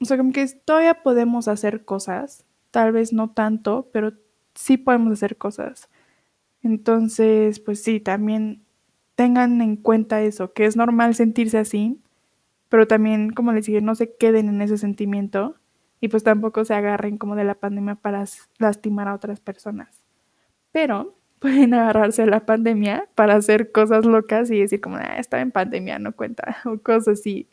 O 0.00 0.04
sea, 0.04 0.16
como 0.16 0.32
que 0.32 0.46
todavía 0.64 1.02
podemos 1.02 1.48
hacer 1.48 1.84
cosas, 1.84 2.44
tal 2.70 2.92
vez 2.92 3.12
no 3.12 3.30
tanto, 3.30 3.88
pero 3.92 4.12
sí 4.54 4.76
podemos 4.76 5.12
hacer 5.12 5.36
cosas. 5.36 5.88
Entonces, 6.62 7.60
pues 7.60 7.82
sí, 7.82 8.00
también 8.00 8.62
tengan 9.14 9.60
en 9.60 9.76
cuenta 9.76 10.22
eso, 10.22 10.52
que 10.52 10.64
es 10.64 10.76
normal 10.76 11.14
sentirse 11.14 11.58
así, 11.58 12.00
pero 12.68 12.86
también, 12.86 13.30
como 13.30 13.52
les 13.52 13.66
dije, 13.66 13.80
no 13.80 13.94
se 13.94 14.14
queden 14.14 14.48
en 14.48 14.62
ese 14.62 14.78
sentimiento 14.78 15.56
y 16.00 16.08
pues 16.08 16.22
tampoco 16.22 16.64
se 16.64 16.74
agarren 16.74 17.18
como 17.18 17.34
de 17.36 17.44
la 17.44 17.54
pandemia 17.54 17.96
para 17.96 18.24
lastimar 18.58 19.08
a 19.08 19.14
otras 19.14 19.40
personas. 19.40 20.04
Pero 20.72 21.16
pueden 21.40 21.74
agarrarse 21.74 22.22
a 22.22 22.26
la 22.26 22.46
pandemia 22.46 23.08
para 23.14 23.36
hacer 23.36 23.72
cosas 23.72 24.04
locas 24.04 24.50
y 24.50 24.60
decir 24.60 24.80
como, 24.80 24.96
ah, 24.96 25.18
estaba 25.18 25.42
en 25.42 25.52
pandemia, 25.52 25.98
no 25.98 26.12
cuenta, 26.12 26.58
o 26.64 26.78
cosas 26.78 27.20
así. 27.20 27.48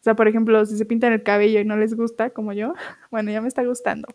O 0.00 0.04
sea, 0.04 0.14
por 0.16 0.28
ejemplo, 0.28 0.64
si 0.66 0.76
se 0.76 0.84
pintan 0.84 1.12
el 1.12 1.22
cabello 1.22 1.60
y 1.60 1.64
no 1.64 1.76
les 1.76 1.94
gusta, 1.94 2.30
como 2.30 2.52
yo, 2.52 2.74
bueno, 3.10 3.30
ya 3.30 3.40
me 3.40 3.48
está 3.48 3.64
gustando. 3.64 4.08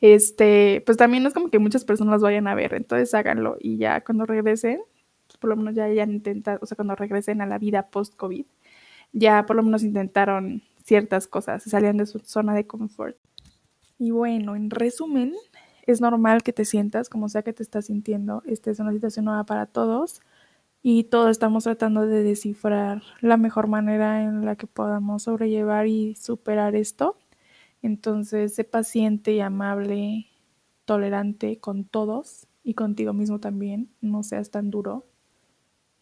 Este, 0.00 0.82
pues 0.86 0.98
también 0.98 1.22
no 1.22 1.28
es 1.28 1.34
como 1.34 1.50
que 1.50 1.58
muchas 1.58 1.84
personas 1.84 2.20
vayan 2.20 2.48
a 2.48 2.54
ver, 2.54 2.74
entonces 2.74 3.14
háganlo 3.14 3.56
y 3.60 3.78
ya 3.78 4.02
cuando 4.02 4.26
regresen, 4.26 4.80
pues 5.26 5.36
por 5.38 5.50
lo 5.50 5.56
menos 5.56 5.74
ya 5.74 5.84
hayan 5.84 6.10
intentado, 6.10 6.58
o 6.62 6.66
sea, 6.66 6.76
cuando 6.76 6.94
regresen 6.96 7.40
a 7.40 7.46
la 7.46 7.58
vida 7.58 7.88
post-COVID, 7.90 8.46
ya 9.12 9.46
por 9.46 9.56
lo 9.56 9.62
menos 9.62 9.82
intentaron 9.82 10.62
ciertas 10.84 11.26
cosas, 11.26 11.62
se 11.62 11.70
salían 11.70 11.96
de 11.96 12.06
su 12.06 12.18
zona 12.20 12.54
de 12.54 12.66
confort. 12.66 13.16
Y 13.98 14.10
bueno, 14.10 14.56
en 14.56 14.70
resumen, 14.70 15.32
es 15.86 16.00
normal 16.00 16.42
que 16.42 16.52
te 16.52 16.64
sientas 16.64 17.08
como 17.08 17.28
sea 17.28 17.42
que 17.42 17.52
te 17.52 17.62
estás 17.62 17.86
sintiendo. 17.86 18.42
Esta 18.46 18.70
es 18.70 18.80
una 18.80 18.92
situación 18.92 19.24
nueva 19.26 19.44
para 19.44 19.66
todos 19.66 20.20
y 20.82 21.04
todos 21.04 21.30
estamos 21.30 21.64
tratando 21.64 22.06
de 22.06 22.22
descifrar 22.22 23.02
la 23.20 23.36
mejor 23.36 23.68
manera 23.68 24.22
en 24.22 24.44
la 24.44 24.56
que 24.56 24.66
podamos 24.66 25.24
sobrellevar 25.24 25.86
y 25.86 26.14
superar 26.16 26.74
esto. 26.76 27.16
Entonces, 27.86 28.52
sé 28.56 28.64
paciente 28.64 29.32
y 29.32 29.38
amable, 29.38 30.26
tolerante 30.86 31.60
con 31.60 31.84
todos 31.84 32.48
y 32.64 32.74
contigo 32.74 33.12
mismo 33.12 33.38
también. 33.38 33.90
No 34.00 34.24
seas 34.24 34.50
tan 34.50 34.70
duro. 34.70 35.06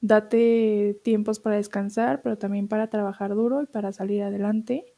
Date 0.00 0.98
tiempos 1.04 1.40
para 1.40 1.56
descansar, 1.56 2.22
pero 2.22 2.38
también 2.38 2.68
para 2.68 2.88
trabajar 2.88 3.34
duro 3.34 3.60
y 3.62 3.66
para 3.66 3.92
salir 3.92 4.22
adelante. 4.22 4.94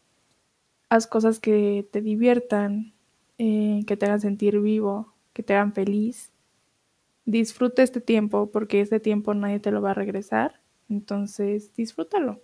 Haz 0.89 1.09
cosas 1.09 1.41
que 1.41 1.89
te 1.93 2.03
diviertan, 2.03 2.95
eh, 3.39 3.83
que 3.89 3.97
te 3.97 4.07
hagan 4.07 4.21
sentir 4.21 4.61
vivo, 4.61 5.13
que 5.33 5.43
te 5.43 5.55
hagan 5.55 5.73
feliz. 5.73 6.31
Disfruta 7.25 7.83
este 7.83 8.01
tiempo 8.01 8.53
porque 8.53 8.81
este 8.81 9.01
tiempo 9.01 9.35
nadie 9.35 9.61
te 9.61 9.73
lo 9.73 9.83
va 9.83 9.91
a 9.93 9.95
regresar. 9.95 10.63
Entonces, 10.89 11.75
disfrútalo. 11.75 12.43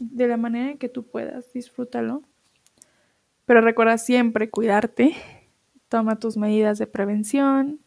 De 0.00 0.28
la 0.28 0.36
manera 0.36 0.72
en 0.72 0.78
que 0.78 0.88
tú 0.88 1.04
puedas, 1.06 1.52
disfrútalo. 1.52 2.22
Pero 3.48 3.62
recuerda 3.62 3.96
siempre 3.96 4.50
cuidarte. 4.50 5.16
Toma 5.88 6.18
tus 6.18 6.36
medidas 6.36 6.78
de 6.78 6.86
prevención. 6.86 7.80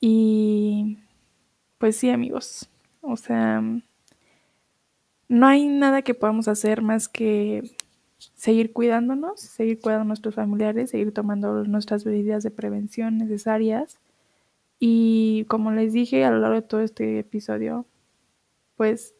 Y 0.00 0.98
pues 1.78 1.96
sí, 1.96 2.10
amigos. 2.10 2.68
O 3.00 3.16
sea, 3.16 3.62
no 5.28 5.46
hay 5.46 5.68
nada 5.68 6.02
que 6.02 6.14
podamos 6.14 6.48
hacer 6.48 6.82
más 6.82 7.08
que 7.08 7.76
seguir 8.34 8.72
cuidándonos, 8.72 9.40
seguir 9.40 9.78
cuidando 9.80 10.02
a 10.02 10.08
nuestros 10.08 10.34
familiares, 10.34 10.90
seguir 10.90 11.14
tomando 11.14 11.62
nuestras 11.62 12.04
medidas 12.04 12.42
de 12.42 12.50
prevención 12.50 13.18
necesarias. 13.18 14.00
Y 14.80 15.44
como 15.48 15.70
les 15.70 15.92
dije 15.92 16.24
a 16.24 16.32
lo 16.32 16.40
largo 16.40 16.56
de 16.56 16.62
todo 16.62 16.80
este 16.80 17.20
episodio, 17.20 17.86
pues 18.76 19.14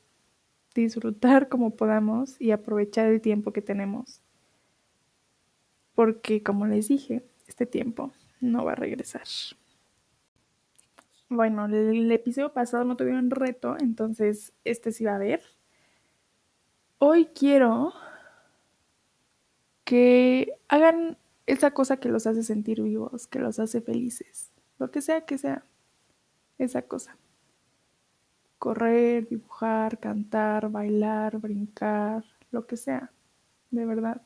disfrutar 0.74 1.48
como 1.48 1.76
podamos 1.76 2.40
y 2.40 2.50
aprovechar 2.50 3.06
el 3.06 3.20
tiempo 3.20 3.52
que 3.52 3.62
tenemos. 3.62 4.21
Porque 5.94 6.42
como 6.42 6.66
les 6.66 6.88
dije, 6.88 7.22
este 7.46 7.66
tiempo 7.66 8.12
no 8.40 8.64
va 8.64 8.72
a 8.72 8.76
regresar. 8.76 9.26
Bueno, 11.28 11.64
el, 11.64 12.12
episodio 12.12 12.52
pasado 12.52 12.84
no 12.84 12.96
tuvieron 12.96 13.30
reto, 13.30 13.76
entonces 13.80 14.52
este 14.64 14.92
sí 14.92 15.04
va 15.04 15.12
a 15.12 15.16
haber. 15.16 15.42
Hoy 16.98 17.26
quiero 17.34 17.94
que 19.84 20.58
hagan 20.68 21.16
esa 21.46 21.72
cosa 21.72 21.96
que 21.96 22.10
los 22.10 22.26
hace 22.26 22.42
sentir 22.42 22.82
vivos, 22.82 23.26
que 23.26 23.38
los 23.38 23.58
hace 23.58 23.80
felices, 23.80 24.52
lo 24.78 24.90
que 24.90 25.00
sea 25.00 25.22
que 25.22 25.38
sea 25.38 25.64
esa 26.58 26.82
cosa. 26.82 27.16
Correr, 28.58 29.26
dibujar, 29.28 29.98
cantar, 29.98 30.70
bailar, 30.70 31.38
brincar, 31.38 32.24
lo 32.50 32.66
que 32.66 32.76
sea, 32.76 33.10
de 33.70 33.86
verdad. 33.86 34.22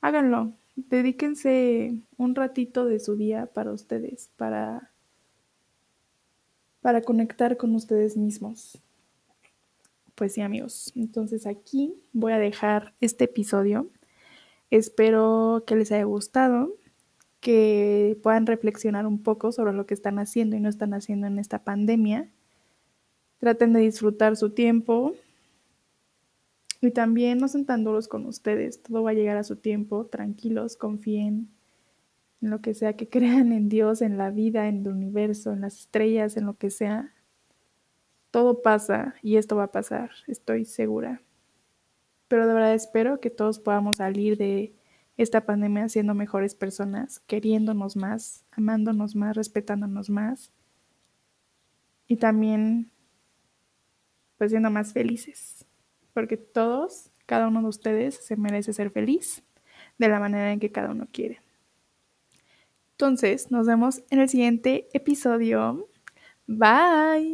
Háganlo, 0.00 0.52
dedíquense 0.76 1.94
un 2.16 2.34
ratito 2.34 2.84
de 2.86 3.00
su 3.00 3.16
día 3.16 3.46
para 3.46 3.72
ustedes, 3.72 4.30
para 4.36 4.90
para 6.84 7.00
conectar 7.00 7.56
con 7.56 7.74
ustedes 7.74 8.14
mismos. 8.14 8.78
Pues 10.14 10.34
sí, 10.34 10.42
amigos. 10.42 10.92
Entonces 10.94 11.46
aquí 11.46 11.94
voy 12.12 12.34
a 12.34 12.38
dejar 12.38 12.92
este 13.00 13.24
episodio. 13.24 13.88
Espero 14.70 15.64
que 15.66 15.76
les 15.76 15.90
haya 15.92 16.04
gustado, 16.04 16.76
que 17.40 18.18
puedan 18.22 18.44
reflexionar 18.44 19.06
un 19.06 19.22
poco 19.22 19.50
sobre 19.50 19.72
lo 19.72 19.86
que 19.86 19.94
están 19.94 20.18
haciendo 20.18 20.56
y 20.56 20.60
no 20.60 20.68
están 20.68 20.92
haciendo 20.92 21.26
en 21.26 21.38
esta 21.38 21.64
pandemia. 21.64 22.28
Traten 23.38 23.72
de 23.72 23.80
disfrutar 23.80 24.36
su 24.36 24.50
tiempo 24.50 25.14
y 26.86 26.92
también 26.92 27.38
no 27.38 27.48
sean 27.48 27.64
tan 27.66 27.84
duros 27.84 28.08
con 28.08 28.26
ustedes. 28.26 28.82
Todo 28.82 29.02
va 29.02 29.10
a 29.10 29.14
llegar 29.14 29.36
a 29.36 29.44
su 29.44 29.56
tiempo. 29.56 30.06
Tranquilos, 30.06 30.76
confíen 30.76 31.50
en 32.42 32.50
lo 32.50 32.60
que 32.60 32.74
sea 32.74 32.96
que 32.96 33.08
crean 33.10 33.52
en 33.52 33.68
Dios, 33.68 34.02
en 34.02 34.18
la 34.18 34.30
vida, 34.30 34.68
en 34.68 34.80
el 34.80 34.88
universo, 34.88 35.52
en 35.52 35.62
las 35.62 35.80
estrellas, 35.80 36.36
en 36.36 36.46
lo 36.46 36.56
que 36.56 36.70
sea. 36.70 37.14
Todo 38.30 38.62
pasa 38.62 39.14
y 39.22 39.36
esto 39.36 39.56
va 39.56 39.64
a 39.64 39.72
pasar, 39.72 40.10
estoy 40.26 40.64
segura 40.64 41.22
pero 42.34 42.46
de 42.48 42.54
verdad 42.54 42.74
espero 42.74 43.20
que 43.20 43.30
todos 43.30 43.60
podamos 43.60 43.98
salir 43.98 44.36
de 44.36 44.74
esta 45.16 45.46
pandemia 45.46 45.88
siendo 45.88 46.14
mejores 46.14 46.56
personas, 46.56 47.20
queriéndonos 47.20 47.94
más, 47.94 48.44
amándonos 48.50 49.14
más, 49.14 49.36
respetándonos 49.36 50.10
más 50.10 50.50
y 52.08 52.16
también 52.16 52.90
pues 54.36 54.50
siendo 54.50 54.68
más 54.70 54.92
felices, 54.92 55.63
porque 56.14 56.38
todos, 56.38 57.10
cada 57.26 57.48
uno 57.48 57.60
de 57.60 57.68
ustedes 57.68 58.14
se 58.14 58.36
merece 58.36 58.72
ser 58.72 58.90
feliz 58.90 59.42
de 59.98 60.08
la 60.08 60.20
manera 60.20 60.52
en 60.52 60.60
que 60.60 60.72
cada 60.72 60.90
uno 60.90 61.06
quiere. 61.12 61.40
Entonces, 62.92 63.50
nos 63.50 63.66
vemos 63.66 64.02
en 64.10 64.20
el 64.20 64.28
siguiente 64.28 64.88
episodio. 64.94 65.88
Bye. 66.46 67.22